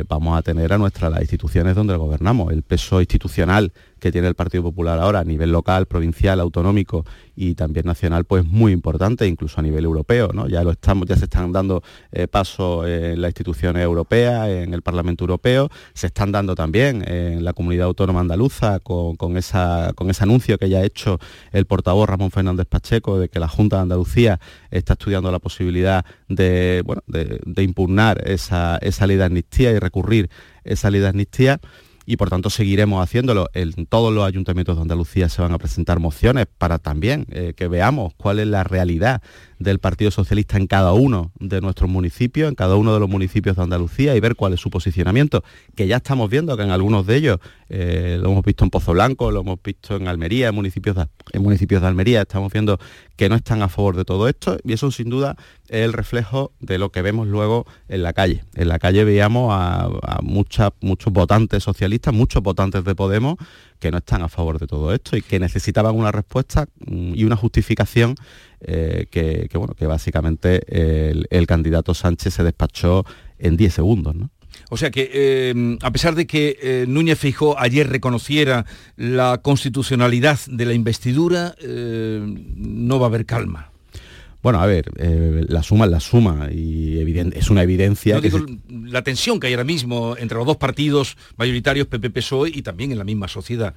[0.00, 2.52] eh, vamos a tener a nuestras las instituciones donde gobernamos.
[2.52, 7.54] El peso institucional que tiene el Partido Popular ahora a nivel local, provincial, autonómico y
[7.54, 10.30] también nacional, pues muy importante, incluso a nivel europeo.
[10.32, 10.48] ¿no?
[10.48, 11.82] Ya lo estamos, ya se están dando
[12.12, 17.44] eh, pasos en las instituciones europeas, en el Parlamento Europeo, se están dando también en
[17.44, 21.18] la comunidad autónoma andaluza con, esa, con ese anuncio que ya ha hecho
[21.52, 24.40] el portavoz Ramón Fernández Pacheco de que la Junta de Andalucía
[24.70, 30.30] está estudiando la posibilidad de, bueno, de impugnar esa, esa ley de amnistía y recurrir
[30.64, 31.60] esa ley de amnistía
[32.06, 33.48] y por tanto seguiremos haciéndolo.
[33.52, 37.68] En todos los ayuntamientos de Andalucía se van a presentar mociones para también eh, que
[37.68, 39.20] veamos cuál es la realidad
[39.58, 43.56] del Partido Socialista en cada uno de nuestros municipios, en cada uno de los municipios
[43.56, 45.42] de Andalucía y ver cuál es su posicionamiento,
[45.74, 47.38] que ya estamos viendo que en algunos de ellos,
[47.68, 50.96] eh, lo hemos visto en Pozo Blanco, lo hemos visto en Almería, en municipios,
[51.32, 52.78] en municipios de Almería, estamos viendo
[53.16, 55.36] que no están a favor de todo esto y eso sin duda
[55.68, 58.44] es el reflejo de lo que vemos luego en la calle.
[58.54, 59.88] En la calle veíamos a,
[60.22, 63.36] muchos votantes socialistas, muchos votantes de Podemos
[63.78, 67.24] que no están a favor de todo esto y que necesitaban una respuesta mm, y
[67.24, 68.14] una justificación
[68.60, 70.62] eh, que, bueno, que básicamente
[71.30, 73.04] el, candidato Sánchez se despachó
[73.38, 74.16] en 10 segundos.
[74.70, 78.64] O sea que, eh, a pesar de que eh, Núñez Feijó ayer reconociera
[78.96, 83.70] la constitucionalidad de la investidura, no va a haber calma.
[84.46, 88.22] Bueno, a ver, eh, la suma es la suma y evidente, es una evidencia No
[88.22, 92.62] que digo la tensión que hay ahora mismo entre los dos partidos mayoritarios, PP-PSOE, y
[92.62, 93.74] también en la misma sociedad.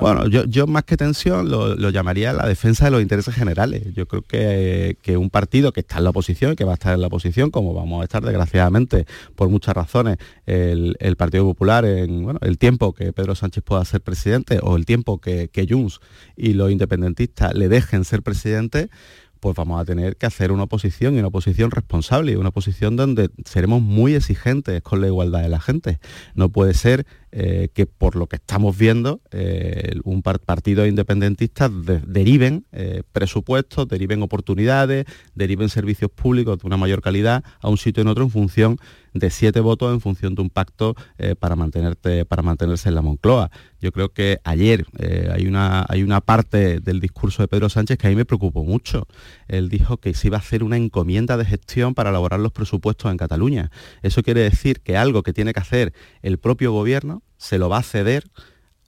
[0.00, 3.92] Bueno, yo, yo más que tensión lo, lo llamaría la defensa de los intereses generales.
[3.94, 6.74] Yo creo que, que un partido que está en la oposición, y que va a
[6.76, 9.04] estar en la oposición, como vamos a estar desgraciadamente
[9.34, 13.84] por muchas razones, el, el Partido Popular en bueno, el tiempo que Pedro Sánchez pueda
[13.84, 16.00] ser presidente o el tiempo que, que Junts
[16.38, 18.88] y los independentistas le dejen ser presidente,
[19.40, 22.96] pues vamos a tener que hacer una oposición y una oposición responsable y una oposición
[22.96, 25.98] donde seremos muy exigentes con la igualdad de la gente.
[26.34, 31.68] No puede ser eh, que por lo que estamos viendo eh, un par- partido independentista
[31.68, 37.78] de- deriven eh, presupuestos, deriven oportunidades, deriven servicios públicos de una mayor calidad a un
[37.78, 38.78] sitio en otro en función
[39.14, 40.94] de siete votos en función de un pacto
[41.40, 43.50] para mantenerte para mantenerse en la Moncloa.
[43.80, 44.84] Yo creo que ayer
[45.32, 48.62] hay una hay una parte del discurso de Pedro Sánchez que a mí me preocupó
[48.62, 49.06] mucho.
[49.48, 53.10] Él dijo que se iba a hacer una encomienda de gestión para elaborar los presupuestos
[53.10, 53.70] en Cataluña.
[54.02, 55.92] Eso quiere decir que algo que tiene que hacer
[56.22, 58.24] el propio gobierno se lo va a ceder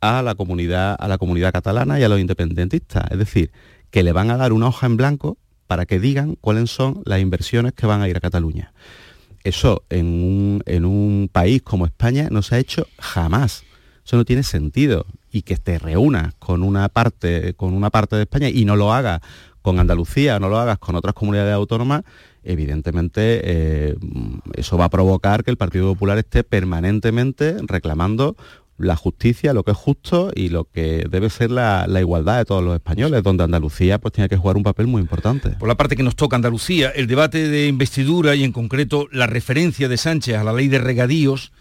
[0.00, 3.50] a la comunidad a la comunidad catalana y a los independentistas, es decir,
[3.90, 7.20] que le van a dar una hoja en blanco para que digan cuáles son las
[7.20, 8.72] inversiones que van a ir a Cataluña.
[9.44, 13.64] Eso en un, en un país como España no se ha hecho jamás.
[14.04, 15.06] Eso no tiene sentido.
[15.30, 18.94] Y que te reúnas con una parte, con una parte de España y no lo
[18.94, 19.20] hagas
[19.62, 22.02] con Andalucía, no lo hagas con otras comunidades autónomas,
[22.42, 23.96] evidentemente eh,
[24.54, 28.36] eso va a provocar que el Partido Popular esté permanentemente reclamando
[28.78, 32.44] la justicia, lo que es justo y lo que debe ser la, la igualdad de
[32.44, 35.50] todos los españoles, donde Andalucía pues tiene que jugar un papel muy importante.
[35.50, 39.26] Por la parte que nos toca Andalucía, el debate de investidura y en concreto la
[39.26, 41.52] referencia de Sánchez a la ley de regadíos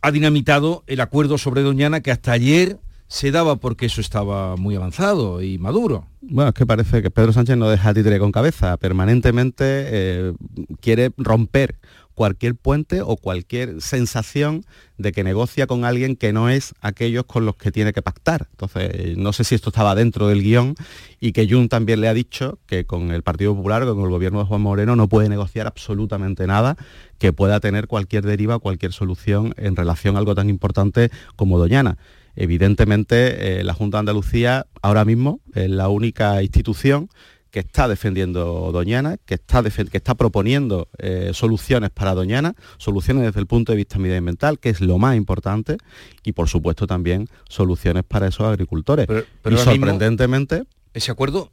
[0.00, 2.78] ha dinamitado el acuerdo sobre Doñana que hasta ayer
[3.14, 6.08] se daba porque eso estaba muy avanzado y maduro.
[6.20, 10.32] Bueno, es que parece que Pedro Sánchez no deja títere con cabeza, permanentemente eh,
[10.80, 11.76] quiere romper
[12.14, 14.64] cualquier puente o cualquier sensación
[14.98, 18.48] de que negocia con alguien que no es aquellos con los que tiene que pactar.
[18.50, 20.74] Entonces, no sé si esto estaba dentro del guion
[21.20, 24.40] y que Jun también le ha dicho que con el Partido Popular, con el gobierno
[24.40, 26.76] de Juan Moreno, no puede negociar absolutamente nada
[27.18, 31.96] que pueda tener cualquier deriva, cualquier solución en relación a algo tan importante como Doñana.
[32.36, 37.08] Evidentemente, eh, la Junta de Andalucía ahora mismo es la única institución
[37.50, 43.38] que está defendiendo Doñana, que está, que está proponiendo eh, soluciones para Doñana, soluciones desde
[43.38, 45.76] el punto de vista medioambiental, que es lo más importante,
[46.24, 49.06] y por supuesto también soluciones para esos agricultores.
[49.06, 50.64] pero y mismo- sorprendentemente,
[50.94, 51.52] Ese acuerdo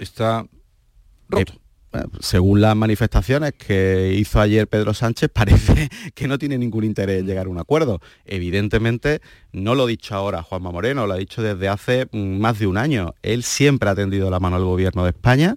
[0.00, 0.46] está
[1.28, 1.52] roto.
[2.20, 7.26] Según las manifestaciones que hizo ayer Pedro Sánchez, parece que no tiene ningún interés en
[7.26, 8.00] llegar a un acuerdo.
[8.24, 9.20] Evidentemente,
[9.52, 12.66] no lo ha dicho ahora Juanma Moreno, lo ha dicho desde hace mm, más de
[12.66, 13.14] un año.
[13.22, 15.56] Él siempre ha tendido la mano al gobierno de España,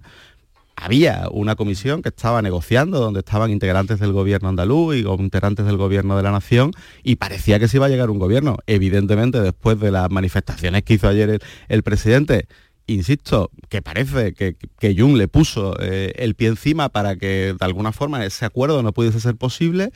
[0.76, 5.76] había una comisión que estaba negociando, donde estaban integrantes del gobierno andaluz y integrantes del
[5.76, 6.72] gobierno de la nación,
[7.02, 8.56] y parecía que se iba a llegar un gobierno.
[8.66, 12.48] Evidentemente, después de las manifestaciones que hizo ayer el, presidente,
[12.86, 17.64] insisto, que parece que, que Jung le puso eh, el pie encima para que de
[17.64, 19.90] alguna forma ese acuerdo no pudiese ser posible,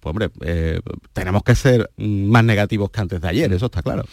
[0.00, 0.80] pues hombre, eh,
[1.12, 4.04] tenemos que ser más negativos que antes de ayer, eso está claro.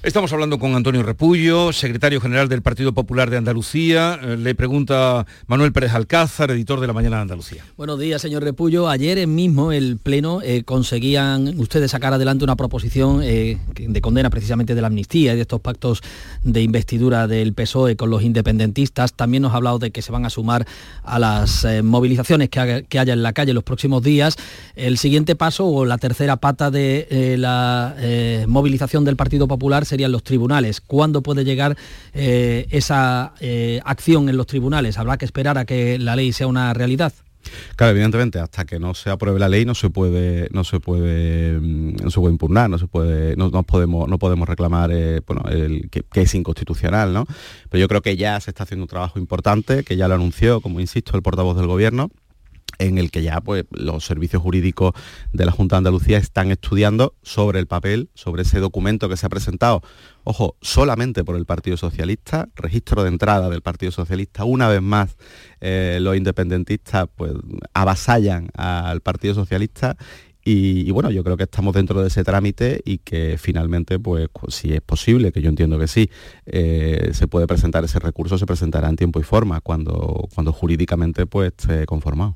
[0.00, 4.16] Estamos hablando con Antonio Repullo, secretario general del Partido Popular de Andalucía.
[4.22, 7.64] Eh, le pregunta Manuel Pérez Alcázar, editor de La Mañana de Andalucía.
[7.76, 8.88] Buenos días, señor Repullo.
[8.88, 14.76] Ayer mismo el Pleno eh, conseguían ustedes sacar adelante una proposición eh, de condena precisamente
[14.76, 16.00] de la amnistía y de estos pactos
[16.44, 19.14] de investidura del PSOE con los independentistas.
[19.14, 20.64] También nos ha hablado de que se van a sumar
[21.02, 24.36] a las movilizaciones que, que, haya en la calle los próximos días.
[24.76, 27.96] El siguiente paso o la tercera pata de la
[28.46, 30.80] movilización del Partido Popular serían los tribunales.
[30.80, 31.76] ¿Cuándo puede llegar
[32.12, 34.98] eh, esa eh, acción en los tribunales?
[34.98, 37.12] ¿Habrá que esperar a que la ley sea una realidad?
[37.76, 41.58] Claro, evidentemente, hasta que no se apruebe la ley no se puede, no se puede,
[41.58, 45.22] mm, no se puede impugnar, no se puede, no, podemos, no podemos reclamar, eh,
[45.90, 47.26] que, que, es inconstitucional, ¿no?
[47.70, 50.60] Pero yo creo que ya se está haciendo un trabajo importante, que ya lo anunció,
[50.60, 52.10] como insisto, el portavoz del gobierno,
[52.78, 54.92] en el que ya pues, los servicios jurídicos
[55.32, 59.26] de la Junta de Andalucía están estudiando sobre el papel, sobre ese documento que se
[59.26, 59.82] ha presentado,
[60.24, 65.16] ojo, solamente por el Partido Socialista, registro de entrada del Partido Socialista, una vez más
[65.60, 67.32] eh, los independentistas pues,
[67.74, 69.96] avasallan al Partido Socialista
[70.50, 74.72] y, bueno, yo creo que estamos dentro de ese trámite y que finalmente, pues si
[74.72, 76.08] es posible, que yo entiendo que sí,
[76.46, 81.26] eh, se puede presentar ese recurso, se presentará en tiempo y forma cuando, cuando jurídicamente
[81.26, 82.34] pues esté conformado.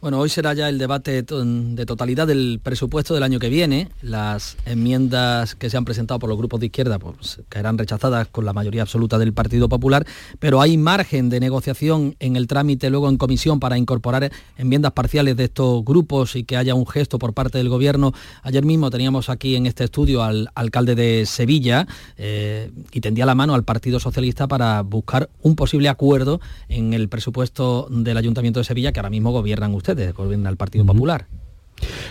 [0.00, 3.88] Bueno, hoy será ya el debate de totalidad del presupuesto del año que viene.
[4.00, 8.44] Las enmiendas que se han presentado por los grupos de izquierda pues, caerán rechazadas con
[8.44, 10.06] la mayoría absoluta del Partido Popular,
[10.38, 15.36] pero hay margen de negociación en el trámite luego en comisión para incorporar enmiendas parciales
[15.36, 18.12] de estos grupos y que haya un gesto por parte del gobierno.
[18.42, 21.86] Ayer mismo teníamos aquí en este estudio al alcalde de Sevilla
[22.18, 27.08] eh, y tendía la mano al Partido Socialista para buscar un posible acuerdo en el
[27.08, 31.39] presupuesto del Ayuntamiento de Sevilla, que ahora mismo gobiernan ustedes, gobierna el Partido Popular.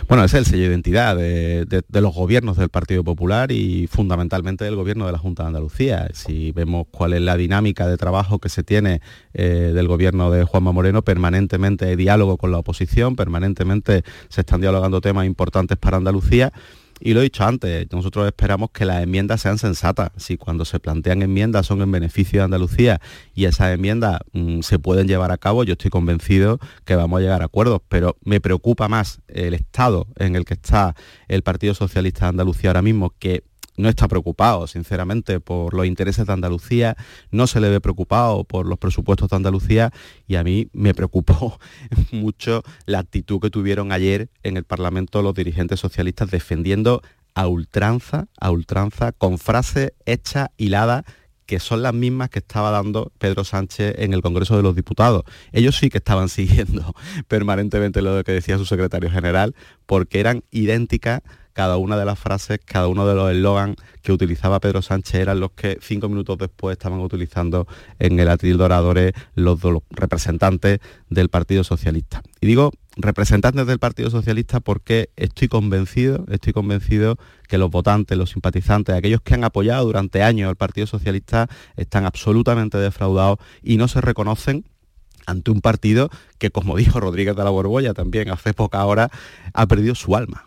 [0.07, 4.75] Bueno, es el sello de identidad de, los gobiernos del Partido Popular y fundamentalmente del
[4.75, 6.09] gobierno de la Junta de Andalucía.
[6.13, 9.01] Si vemos cuál es la dinámica de trabajo que se tiene
[9.33, 14.61] eh, del gobierno de Juanma Moreno, permanentemente hay diálogo con la oposición, permanentemente se están
[14.61, 16.51] dialogando temas importantes para Andalucía
[16.99, 20.11] y lo he dicho antes, nosotros esperamos que las enmiendas sean sensatas.
[20.17, 22.99] Si cuando se plantean enmiendas son en beneficio de Andalucía
[23.33, 27.21] y esas enmiendas mm, se pueden llevar a cabo, yo estoy convencido que vamos a
[27.21, 27.81] llegar a acuerdos.
[27.87, 30.95] Pero me preocupa más el estado en el que está
[31.27, 33.43] el Partido Socialista de Andalucía ahora mismo, que
[33.77, 36.95] no está preocupado, sinceramente, por los intereses de Andalucía,
[37.31, 39.91] no se le ve preocupado por los presupuestos de Andalucía
[40.27, 41.59] y a mí me preocupó
[42.11, 47.01] mucho la actitud que tuvieron ayer en el Parlamento los dirigentes socialistas defendiendo
[47.35, 51.05] a ultranza, a ultranza, con frases hechas, hiladas,
[51.45, 55.23] que son las mismas que estaba dando Pedro Sánchez en el Congreso de los Diputados.
[55.51, 56.93] Ellos sí que estaban siguiendo
[57.27, 59.55] permanentemente lo que decía su secretario general,
[59.87, 61.21] porque eran idénticas
[61.59, 65.41] cada una de las frases, cada uno de los eslogans que utilizaba Pedro Sánchez eran
[65.41, 67.67] los que cinco minutos después estaban utilizando
[67.99, 70.79] en el atril de oradores los, representantes
[71.09, 72.21] del Partido Socialista.
[72.39, 77.17] Y digo representantes del Partido Socialista porque estoy convencido, estoy convencido
[77.49, 82.05] que los votantes, los simpatizantes, aquellos que han apoyado durante años al Partido Socialista están
[82.05, 84.63] absolutamente defraudados y no se reconocen
[85.25, 89.11] ante un partido que, como dijo Rodríguez de la Borbolla también hace poca hora,
[89.53, 90.45] ha perdido su alma.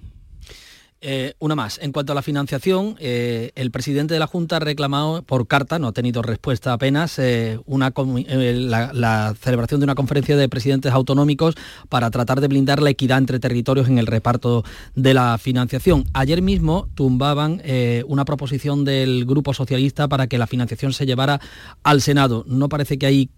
[1.04, 1.80] Eh, una más.
[1.82, 5.80] En cuanto a la financiación, eh, el presidente de la Junta ha reclamado por carta,
[5.80, 11.56] no ha tenido respuesta apenas, eh, una, la, celebración de una conferencia de presidentes autonómicos
[11.88, 14.62] para tratar de blindar la equidad entre territorios en el reparto
[14.94, 16.04] de la financiación.
[16.12, 17.60] Ayer mismo tumbaban
[18.06, 21.40] una proposición del Grupo Socialista para que la financiación se llevara
[21.82, 22.44] al Senado.
[22.46, 23.30] No parece que ahí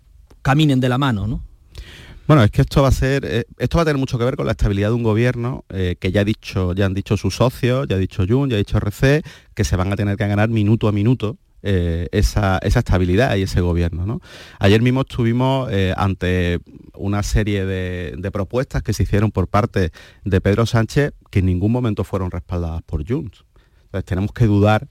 [0.42, 1.53] caminen de la mano, ¿no?
[2.26, 4.36] Bueno, es que esto va a ser, eh, esto va a tener mucho que ver
[4.36, 7.36] con la estabilidad de un gobierno eh, que ya ha dicho, ya han dicho sus
[7.36, 9.22] socios, ya ha dicho Jun, ya ha dicho RC,
[9.54, 13.60] que se van a tener que ganar minuto a minuto eh, esa, estabilidad y ese
[13.60, 14.20] gobierno.
[14.58, 16.60] Ayer mismo estuvimos ante
[16.94, 19.90] una serie de, propuestas que se hicieron por parte
[20.24, 23.44] de Pedro Sánchez que en ningún momento fueron respaldadas por Junts.
[23.94, 24.88] Entonces tenemos que dudar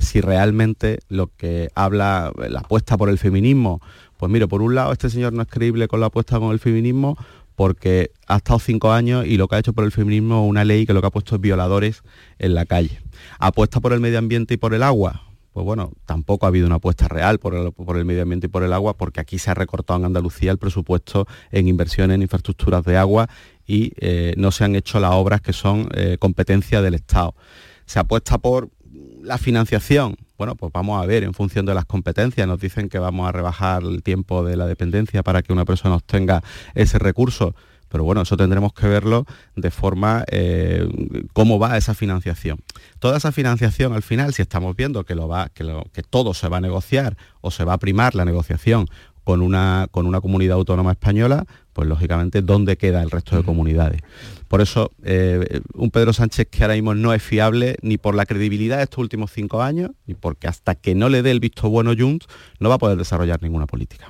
[0.00, 3.80] si realmente lo que habla la apuesta por el feminismo
[4.20, 6.58] pues mire, por un lado, este señor no es creíble con la apuesta con el
[6.58, 7.16] feminismo
[7.56, 10.62] porque ha estado cinco años y lo que ha hecho por el feminismo es una
[10.62, 12.02] ley que lo que ha puesto es violadores
[12.38, 13.00] en la calle.
[13.38, 15.22] Apuesta por el medio ambiente y por el agua,
[15.54, 18.74] pues bueno, tampoco ha habido una apuesta real por el, medio ambiente y por el
[18.74, 22.98] agua, porque aquí se ha recortado en Andalucía el presupuesto en inversiones en infraestructuras de
[22.98, 23.26] agua
[23.66, 27.34] y eh, no se han hecho las obras que son eh, competencia del Estado.
[27.90, 28.70] Se apuesta por
[29.20, 30.14] la financiación.
[30.38, 32.46] Bueno, pues vamos a ver en función de las competencias.
[32.46, 35.96] Nos dicen que vamos a rebajar el tiempo de la dependencia para que una persona
[35.96, 36.40] obtenga
[36.76, 37.52] ese recurso
[37.88, 39.26] pero bueno, eso tendremos que verlo
[39.56, 40.88] de forma eh,
[41.32, 42.60] cómo va esa financiación.
[43.00, 46.48] Toda esa financiación al final, si estamos viendo que, lo va, que, que todo se
[46.48, 48.86] va a negociar o se va a primar la negociación
[49.24, 51.46] con una, con una comunidad autónoma española,
[51.80, 54.02] pues lógicamente, ¿dónde queda el resto de comunidades?
[54.48, 58.26] Por eso, eh, un Pedro Sánchez que ahora mismo no es fiable ni por la
[58.26, 61.70] credibilidad de estos últimos cinco años, ni porque hasta que no le dé el visto
[61.70, 62.26] bueno Junts,
[62.58, 64.06] no va a poder desarrollar ninguna política.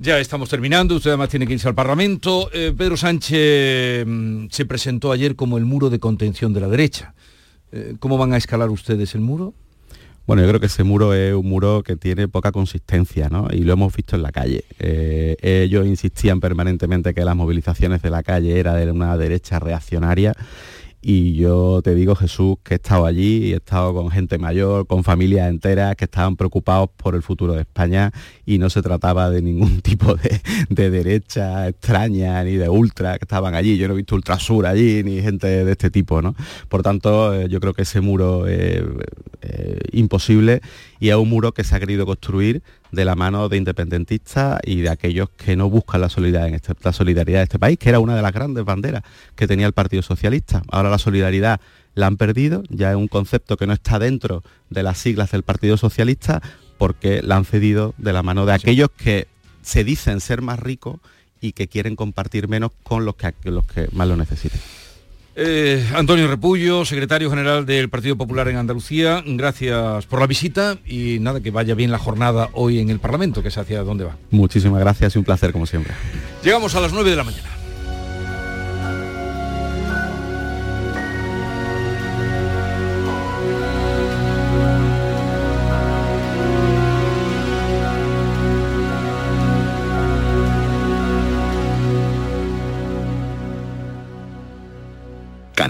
[0.00, 2.50] Ya estamos terminando, usted además tiene que irse al Parlamento.
[2.52, 7.14] Eh, Pedro Sánchez mm, se presentó ayer como el muro de contención de la derecha.
[7.70, 9.54] Eh, ¿Cómo van a escalar ustedes el muro?
[10.26, 13.48] Bueno, yo creo que ese muro es un muro que tiene poca consistencia, ¿no?
[13.52, 14.64] Y lo hemos visto en la calle.
[14.78, 20.34] Eh, ellos insistían permanentemente que las movilizaciones de la calle era de una derecha reaccionaria
[21.06, 24.86] y yo te digo, Jesús, que he estado allí y he estado con gente mayor,
[24.86, 28.10] con familias enteras que estaban preocupados por el futuro de España
[28.46, 33.54] y no se trataba de ningún tipo de, derecha extraña ni de ultra que estaban
[33.54, 33.76] allí.
[33.76, 36.34] Yo no he visto ultrasur allí ni gente de este tipo, ¿no?
[36.70, 38.82] Por tanto, eh, yo creo que ese muro es
[39.92, 40.62] imposible
[41.04, 44.80] y es un muro que se ha querido construir de la mano de independentistas y
[44.80, 47.90] de aquellos que no buscan la solidaridad, en este, la solidaridad de este país, que
[47.90, 49.02] era una de las grandes banderas
[49.36, 50.62] que tenía el Partido Socialista.
[50.70, 51.60] Ahora la solidaridad
[51.94, 55.42] la han perdido, ya es un concepto que no está dentro de las siglas del
[55.42, 56.40] Partido Socialista
[56.78, 59.28] porque la han cedido de la mano de aquellos que
[59.60, 61.00] se dicen ser más ricos
[61.38, 64.58] y que quieren compartir menos con los que, los que más lo necesiten.
[65.36, 71.18] Eh, Antonio Repullo, secretario general del Partido Popular en Andalucía, gracias por la visita y
[71.20, 74.16] nada, que vaya bien la jornada hoy en el Parlamento, que es hacia dónde va.
[74.30, 75.92] Muchísimas gracias y un placer como siempre.
[76.44, 77.48] Llegamos a las 9 de la mañana.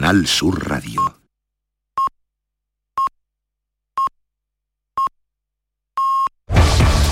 [0.05, 0.94] Canal Sur Radio.